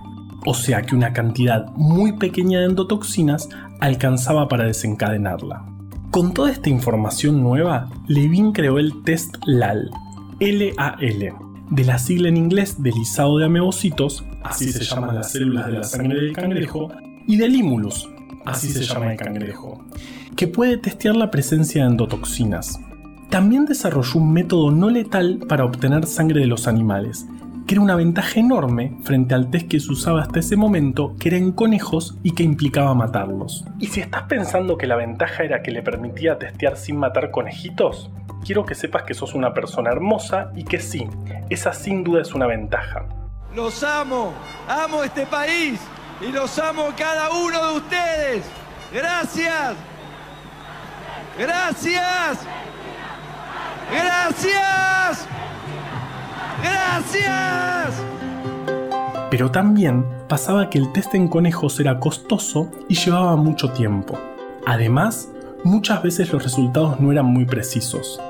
O 0.46 0.54
sea 0.54 0.80
que 0.80 0.94
una 0.94 1.12
cantidad 1.12 1.66
muy 1.76 2.12
pequeña 2.12 2.60
de 2.60 2.64
endotoxinas 2.64 3.46
alcanzaba 3.80 4.48
para 4.48 4.64
desencadenarla. 4.64 5.66
Con 6.10 6.32
toda 6.32 6.50
esta 6.50 6.70
información 6.70 7.42
nueva, 7.42 7.90
Levin 8.08 8.52
creó 8.52 8.78
el 8.78 9.02
test 9.02 9.36
LAL, 9.44 9.90
L-A-L, 10.40 11.34
de 11.68 11.84
la 11.84 11.98
sigla 11.98 12.30
en 12.30 12.38
inglés 12.38 12.82
de 12.82 12.90
lisado 12.90 13.36
de 13.36 13.44
amebocitos, 13.44 14.24
así 14.42 14.72
se 14.72 14.82
llaman 14.82 15.16
las 15.16 15.32
células 15.32 15.66
de 15.66 15.72
la 15.72 15.84
sangre 15.84 16.22
del 16.22 16.32
cangrejo, 16.32 16.88
y 17.26 17.36
de 17.36 17.48
limulus, 17.50 18.08
así 18.46 18.70
se 18.70 18.84
llama 18.84 19.12
el 19.12 19.18
cangrejo, 19.18 19.84
que 20.36 20.48
puede 20.48 20.78
testear 20.78 21.16
la 21.16 21.30
presencia 21.30 21.82
de 21.82 21.90
endotoxinas. 21.90 22.80
También 23.34 23.64
desarrolló 23.64 24.20
un 24.20 24.32
método 24.32 24.70
no 24.70 24.90
letal 24.90 25.40
para 25.48 25.64
obtener 25.64 26.06
sangre 26.06 26.38
de 26.38 26.46
los 26.46 26.68
animales, 26.68 27.26
que 27.66 27.74
era 27.74 27.80
una 27.80 27.96
ventaja 27.96 28.38
enorme 28.38 28.96
frente 29.02 29.34
al 29.34 29.50
test 29.50 29.66
que 29.68 29.80
se 29.80 29.90
usaba 29.90 30.22
hasta 30.22 30.38
ese 30.38 30.54
momento, 30.54 31.16
que 31.18 31.30
era 31.30 31.38
en 31.38 31.50
conejos 31.50 32.16
y 32.22 32.30
que 32.30 32.44
implicaba 32.44 32.94
matarlos. 32.94 33.64
Y 33.80 33.88
si 33.88 34.00
estás 34.00 34.22
pensando 34.28 34.78
que 34.78 34.86
la 34.86 34.94
ventaja 34.94 35.42
era 35.42 35.64
que 35.64 35.72
le 35.72 35.82
permitía 35.82 36.38
testear 36.38 36.76
sin 36.76 36.96
matar 36.96 37.32
conejitos, 37.32 38.08
quiero 38.46 38.64
que 38.64 38.76
sepas 38.76 39.02
que 39.02 39.14
sos 39.14 39.34
una 39.34 39.52
persona 39.52 39.90
hermosa 39.90 40.52
y 40.54 40.62
que 40.62 40.78
sí, 40.78 41.08
esa 41.50 41.72
sin 41.72 42.04
duda 42.04 42.22
es 42.22 42.34
una 42.34 42.46
ventaja. 42.46 43.04
Los 43.52 43.82
amo, 43.82 44.32
amo 44.68 45.02
este 45.02 45.26
país 45.26 45.80
y 46.20 46.30
los 46.30 46.56
amo 46.60 46.90
cada 46.96 47.32
uno 47.32 47.72
de 47.72 47.76
ustedes. 47.78 48.44
Gracias. 48.92 49.74
Gracias. 51.36 52.63
Gracias. 53.94 55.28
¡Gracias! 56.62 58.02
Pero 59.30 59.50
también 59.50 60.04
pasaba 60.28 60.70
que 60.70 60.78
el 60.78 60.92
test 60.92 61.14
en 61.14 61.28
conejos 61.28 61.78
era 61.78 62.00
costoso 62.00 62.70
y 62.88 62.94
llevaba 62.94 63.36
mucho 63.36 63.70
tiempo. 63.70 64.18
Además, 64.66 65.28
muchas 65.62 66.02
veces 66.02 66.32
los 66.32 66.42
resultados 66.42 67.00
no 67.00 67.12
eran 67.12 67.26
muy 67.26 67.44
precisos. 67.44 68.20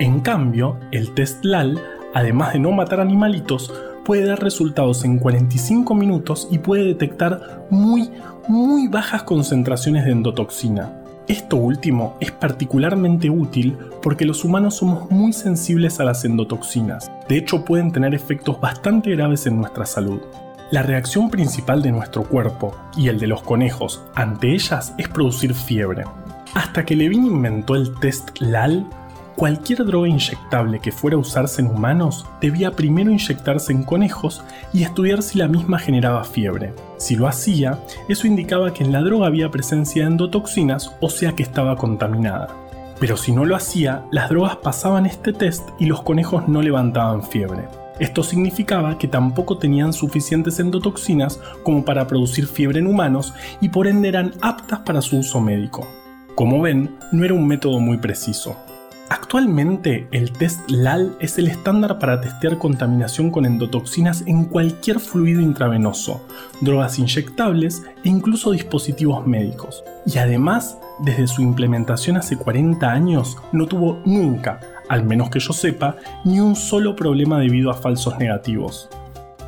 En 0.00 0.20
cambio, 0.20 0.78
el 0.90 1.14
test 1.14 1.44
LAL, 1.44 1.80
además 2.14 2.52
de 2.52 2.58
no 2.58 2.72
matar 2.72 3.00
animalitos, 3.00 3.72
puede 4.04 4.26
dar 4.26 4.42
resultados 4.42 5.04
en 5.04 5.18
45 5.18 5.94
minutos 5.94 6.48
y 6.50 6.58
puede 6.58 6.84
detectar 6.84 7.66
muy, 7.70 8.10
muy 8.48 8.88
bajas 8.88 9.22
concentraciones 9.22 10.04
de 10.04 10.12
endotoxina. 10.12 11.03
Esto 11.26 11.56
último 11.56 12.16
es 12.20 12.30
particularmente 12.30 13.30
útil 13.30 13.78
porque 14.02 14.26
los 14.26 14.44
humanos 14.44 14.76
somos 14.76 15.10
muy 15.10 15.32
sensibles 15.32 15.98
a 15.98 16.04
las 16.04 16.24
endotoxinas, 16.26 17.10
de 17.28 17.38
hecho 17.38 17.64
pueden 17.64 17.92
tener 17.92 18.14
efectos 18.14 18.60
bastante 18.60 19.10
graves 19.10 19.46
en 19.46 19.56
nuestra 19.56 19.86
salud. 19.86 20.20
La 20.70 20.82
reacción 20.82 21.30
principal 21.30 21.80
de 21.80 21.92
nuestro 21.92 22.24
cuerpo 22.24 22.76
y 22.96 23.08
el 23.08 23.18
de 23.18 23.26
los 23.26 23.42
conejos 23.42 24.02
ante 24.14 24.52
ellas 24.52 24.92
es 24.98 25.08
producir 25.08 25.54
fiebre. 25.54 26.04
Hasta 26.54 26.84
que 26.84 26.96
Levin 26.96 27.24
inventó 27.24 27.74
el 27.74 27.94
test 28.00 28.38
LAL, 28.40 28.86
Cualquier 29.36 29.84
droga 29.84 30.08
inyectable 30.08 30.78
que 30.78 30.92
fuera 30.92 31.16
a 31.16 31.20
usarse 31.20 31.60
en 31.60 31.68
humanos 31.68 32.24
debía 32.40 32.70
primero 32.70 33.10
inyectarse 33.10 33.72
en 33.72 33.82
conejos 33.82 34.44
y 34.72 34.84
estudiar 34.84 35.22
si 35.22 35.38
la 35.38 35.48
misma 35.48 35.80
generaba 35.80 36.22
fiebre. 36.22 36.72
Si 36.98 37.16
lo 37.16 37.26
hacía, 37.26 37.80
eso 38.08 38.28
indicaba 38.28 38.72
que 38.72 38.84
en 38.84 38.92
la 38.92 39.02
droga 39.02 39.26
había 39.26 39.50
presencia 39.50 40.04
de 40.04 40.10
endotoxinas, 40.10 40.92
o 41.00 41.10
sea 41.10 41.32
que 41.32 41.42
estaba 41.42 41.76
contaminada. 41.76 42.48
Pero 43.00 43.16
si 43.16 43.32
no 43.32 43.44
lo 43.44 43.56
hacía, 43.56 44.04
las 44.12 44.28
drogas 44.28 44.56
pasaban 44.56 45.04
este 45.04 45.32
test 45.32 45.68
y 45.80 45.86
los 45.86 46.02
conejos 46.02 46.46
no 46.46 46.62
levantaban 46.62 47.24
fiebre. 47.24 47.64
Esto 47.98 48.22
significaba 48.22 48.98
que 48.98 49.08
tampoco 49.08 49.58
tenían 49.58 49.92
suficientes 49.92 50.60
endotoxinas 50.60 51.40
como 51.64 51.84
para 51.84 52.06
producir 52.06 52.46
fiebre 52.46 52.78
en 52.78 52.86
humanos 52.86 53.34
y 53.60 53.68
por 53.68 53.88
ende 53.88 54.08
eran 54.08 54.32
aptas 54.40 54.80
para 54.80 55.02
su 55.02 55.18
uso 55.18 55.40
médico. 55.40 55.88
Como 56.36 56.60
ven, 56.60 56.96
no 57.12 57.24
era 57.24 57.34
un 57.34 57.46
método 57.46 57.80
muy 57.80 57.98
preciso. 57.98 58.56
Actualmente 59.34 60.06
el 60.12 60.30
test 60.30 60.70
LAL 60.70 61.16
es 61.18 61.38
el 61.38 61.48
estándar 61.48 61.98
para 61.98 62.20
testear 62.20 62.56
contaminación 62.56 63.32
con 63.32 63.46
endotoxinas 63.46 64.22
en 64.28 64.44
cualquier 64.44 65.00
fluido 65.00 65.40
intravenoso, 65.40 66.24
drogas 66.60 67.00
inyectables 67.00 67.82
e 68.04 68.10
incluso 68.10 68.52
dispositivos 68.52 69.26
médicos. 69.26 69.82
Y 70.06 70.18
además, 70.18 70.78
desde 71.00 71.26
su 71.26 71.42
implementación 71.42 72.16
hace 72.16 72.36
40 72.36 72.88
años, 72.88 73.36
no 73.50 73.66
tuvo 73.66 74.00
nunca, 74.04 74.60
al 74.88 75.02
menos 75.02 75.30
que 75.30 75.40
yo 75.40 75.52
sepa, 75.52 75.96
ni 76.24 76.38
un 76.38 76.54
solo 76.54 76.94
problema 76.94 77.40
debido 77.40 77.72
a 77.72 77.74
falsos 77.74 78.16
negativos. 78.20 78.88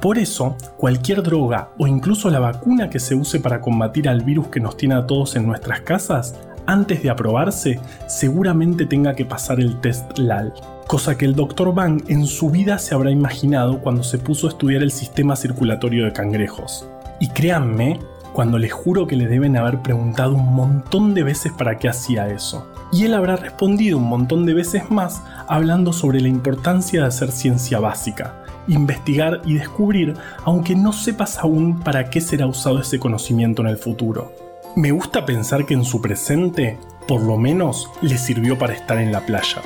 Por 0.02 0.18
eso, 0.18 0.56
cualquier 0.76 1.22
droga 1.22 1.70
o 1.78 1.86
incluso 1.86 2.28
la 2.28 2.40
vacuna 2.40 2.90
que 2.90 2.98
se 2.98 3.14
use 3.14 3.38
para 3.38 3.60
combatir 3.60 4.08
al 4.08 4.22
virus 4.22 4.48
que 4.48 4.58
nos 4.58 4.76
tiene 4.76 4.96
a 4.96 5.06
todos 5.06 5.36
en 5.36 5.46
nuestras 5.46 5.82
casas 5.82 6.34
antes 6.66 7.02
de 7.02 7.10
aprobarse, 7.10 7.80
seguramente 8.06 8.86
tenga 8.86 9.14
que 9.14 9.24
pasar 9.24 9.60
el 9.60 9.80
test 9.80 10.18
LAL, 10.18 10.52
cosa 10.86 11.16
que 11.16 11.24
el 11.24 11.34
Dr. 11.34 11.74
Bang 11.74 12.02
en 12.08 12.26
su 12.26 12.50
vida 12.50 12.78
se 12.78 12.94
habrá 12.94 13.10
imaginado 13.10 13.80
cuando 13.80 14.02
se 14.02 14.18
puso 14.18 14.46
a 14.46 14.50
estudiar 14.50 14.82
el 14.82 14.90
sistema 14.90 15.36
circulatorio 15.36 16.04
de 16.04 16.12
cangrejos. 16.12 16.88
Y 17.20 17.28
créanme, 17.28 17.98
cuando 18.36 18.58
les 18.58 18.70
juro 18.70 19.06
que 19.06 19.16
le 19.16 19.28
deben 19.28 19.56
haber 19.56 19.80
preguntado 19.80 20.34
un 20.34 20.54
montón 20.54 21.14
de 21.14 21.22
veces 21.22 21.52
para 21.52 21.78
qué 21.78 21.88
hacía 21.88 22.28
eso. 22.28 22.70
Y 22.92 23.04
él 23.04 23.14
habrá 23.14 23.36
respondido 23.36 23.96
un 23.96 24.04
montón 24.04 24.44
de 24.44 24.52
veces 24.52 24.90
más 24.90 25.22
hablando 25.48 25.94
sobre 25.94 26.20
la 26.20 26.28
importancia 26.28 27.00
de 27.00 27.06
hacer 27.06 27.32
ciencia 27.32 27.80
básica, 27.80 28.44
investigar 28.68 29.40
y 29.46 29.54
descubrir, 29.54 30.14
aunque 30.44 30.74
no 30.74 30.92
sepas 30.92 31.38
aún 31.38 31.80
para 31.80 32.10
qué 32.10 32.20
será 32.20 32.46
usado 32.46 32.78
ese 32.80 32.98
conocimiento 32.98 33.62
en 33.62 33.68
el 33.68 33.78
futuro. 33.78 34.45
Me 34.76 34.90
gusta 34.90 35.24
pensar 35.24 35.64
que 35.64 35.72
en 35.72 35.86
su 35.86 36.02
presente, 36.02 36.78
por 37.08 37.22
lo 37.22 37.38
menos, 37.38 37.90
le 38.02 38.18
sirvió 38.18 38.58
para 38.58 38.74
estar 38.74 38.98
en 38.98 39.10
la 39.10 39.24
playa. 39.24 39.62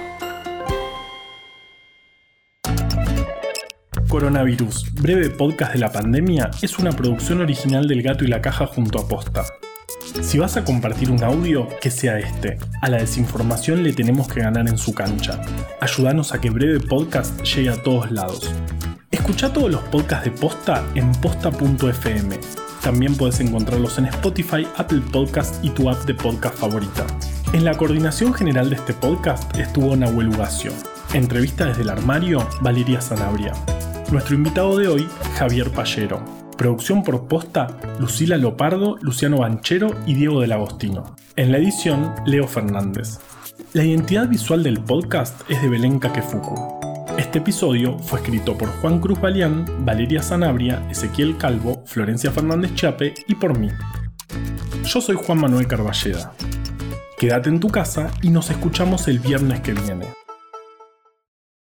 Coronavirus, 4.06 4.94
breve 4.94 5.30
podcast 5.30 5.72
de 5.72 5.80
la 5.80 5.90
pandemia, 5.90 6.52
es 6.62 6.78
una 6.78 6.92
producción 6.92 7.40
original 7.40 7.88
del 7.88 8.02
Gato 8.02 8.24
y 8.24 8.28
la 8.28 8.40
Caja 8.40 8.68
junto 8.68 9.00
a 9.00 9.08
Posta. 9.08 9.46
Si 10.22 10.38
vas 10.38 10.56
a 10.56 10.64
compartir 10.64 11.10
un 11.10 11.24
audio, 11.24 11.66
que 11.80 11.90
sea 11.90 12.20
este. 12.20 12.58
A 12.80 12.88
la 12.88 12.98
desinformación 12.98 13.82
le 13.82 13.92
tenemos 13.92 14.28
que 14.28 14.42
ganar 14.42 14.68
en 14.68 14.78
su 14.78 14.94
cancha. 14.94 15.40
Ayúdanos 15.80 16.32
a 16.34 16.40
que 16.40 16.50
Breve 16.50 16.78
Podcast 16.78 17.42
llegue 17.42 17.70
a 17.70 17.82
todos 17.82 18.12
lados. 18.12 18.54
Escucha 19.10 19.52
todos 19.52 19.72
los 19.72 19.82
podcasts 19.88 20.26
de 20.26 20.30
Posta 20.30 20.84
en 20.94 21.10
posta.fm 21.16 22.38
también 22.82 23.16
puedes 23.16 23.40
encontrarlos 23.40 23.98
en 23.98 24.06
Spotify, 24.06 24.66
Apple 24.76 25.02
Podcast 25.12 25.62
y 25.64 25.70
tu 25.70 25.90
app 25.90 26.04
de 26.04 26.14
podcast 26.14 26.56
favorita. 26.56 27.06
En 27.52 27.64
la 27.64 27.76
coordinación 27.76 28.32
general 28.32 28.70
de 28.70 28.76
este 28.76 28.94
podcast 28.94 29.56
estuvo 29.56 29.96
Nahuel 29.96 30.28
Ugacio. 30.28 30.72
Entrevista 31.12 31.66
desde 31.66 31.82
el 31.82 31.90
armario, 31.90 32.46
Valeria 32.60 33.00
Sanabria. 33.00 33.52
Nuestro 34.10 34.34
invitado 34.34 34.78
de 34.78 34.88
hoy, 34.88 35.08
Javier 35.36 35.70
Pallero. 35.70 36.24
Producción 36.56 37.02
por 37.02 37.26
posta, 37.26 37.78
Lucila 37.98 38.36
Lopardo, 38.36 38.96
Luciano 39.00 39.38
Banchero 39.38 39.88
y 40.06 40.14
Diego 40.14 40.40
del 40.40 40.52
Agostino. 40.52 41.16
En 41.36 41.52
la 41.52 41.58
edición, 41.58 42.14
Leo 42.26 42.46
Fernández. 42.46 43.18
La 43.72 43.84
identidad 43.84 44.28
visual 44.28 44.62
del 44.62 44.80
podcast 44.80 45.40
es 45.48 45.62
de 45.62 45.68
Belén 45.68 45.98
Kakefuku. 45.98 46.89
Este 47.20 47.38
episodio 47.38 47.98
fue 47.98 48.20
escrito 48.20 48.56
por 48.56 48.70
Juan 48.80 48.98
Cruz 48.98 49.20
Balián, 49.20 49.66
Valeria 49.84 50.22
Sanabria, 50.22 50.82
Ezequiel 50.90 51.36
Calvo, 51.36 51.82
Florencia 51.84 52.30
Fernández 52.30 52.74
Chape 52.74 53.12
y 53.28 53.34
por 53.34 53.58
mí. 53.58 53.68
Yo 54.84 55.02
soy 55.02 55.16
Juan 55.16 55.38
Manuel 55.38 55.66
Carballeda. 55.66 56.32
Quédate 57.18 57.50
en 57.50 57.60
tu 57.60 57.68
casa 57.68 58.10
y 58.22 58.30
nos 58.30 58.48
escuchamos 58.48 59.06
el 59.06 59.18
viernes 59.18 59.60
que 59.60 59.74
viene. 59.74 60.06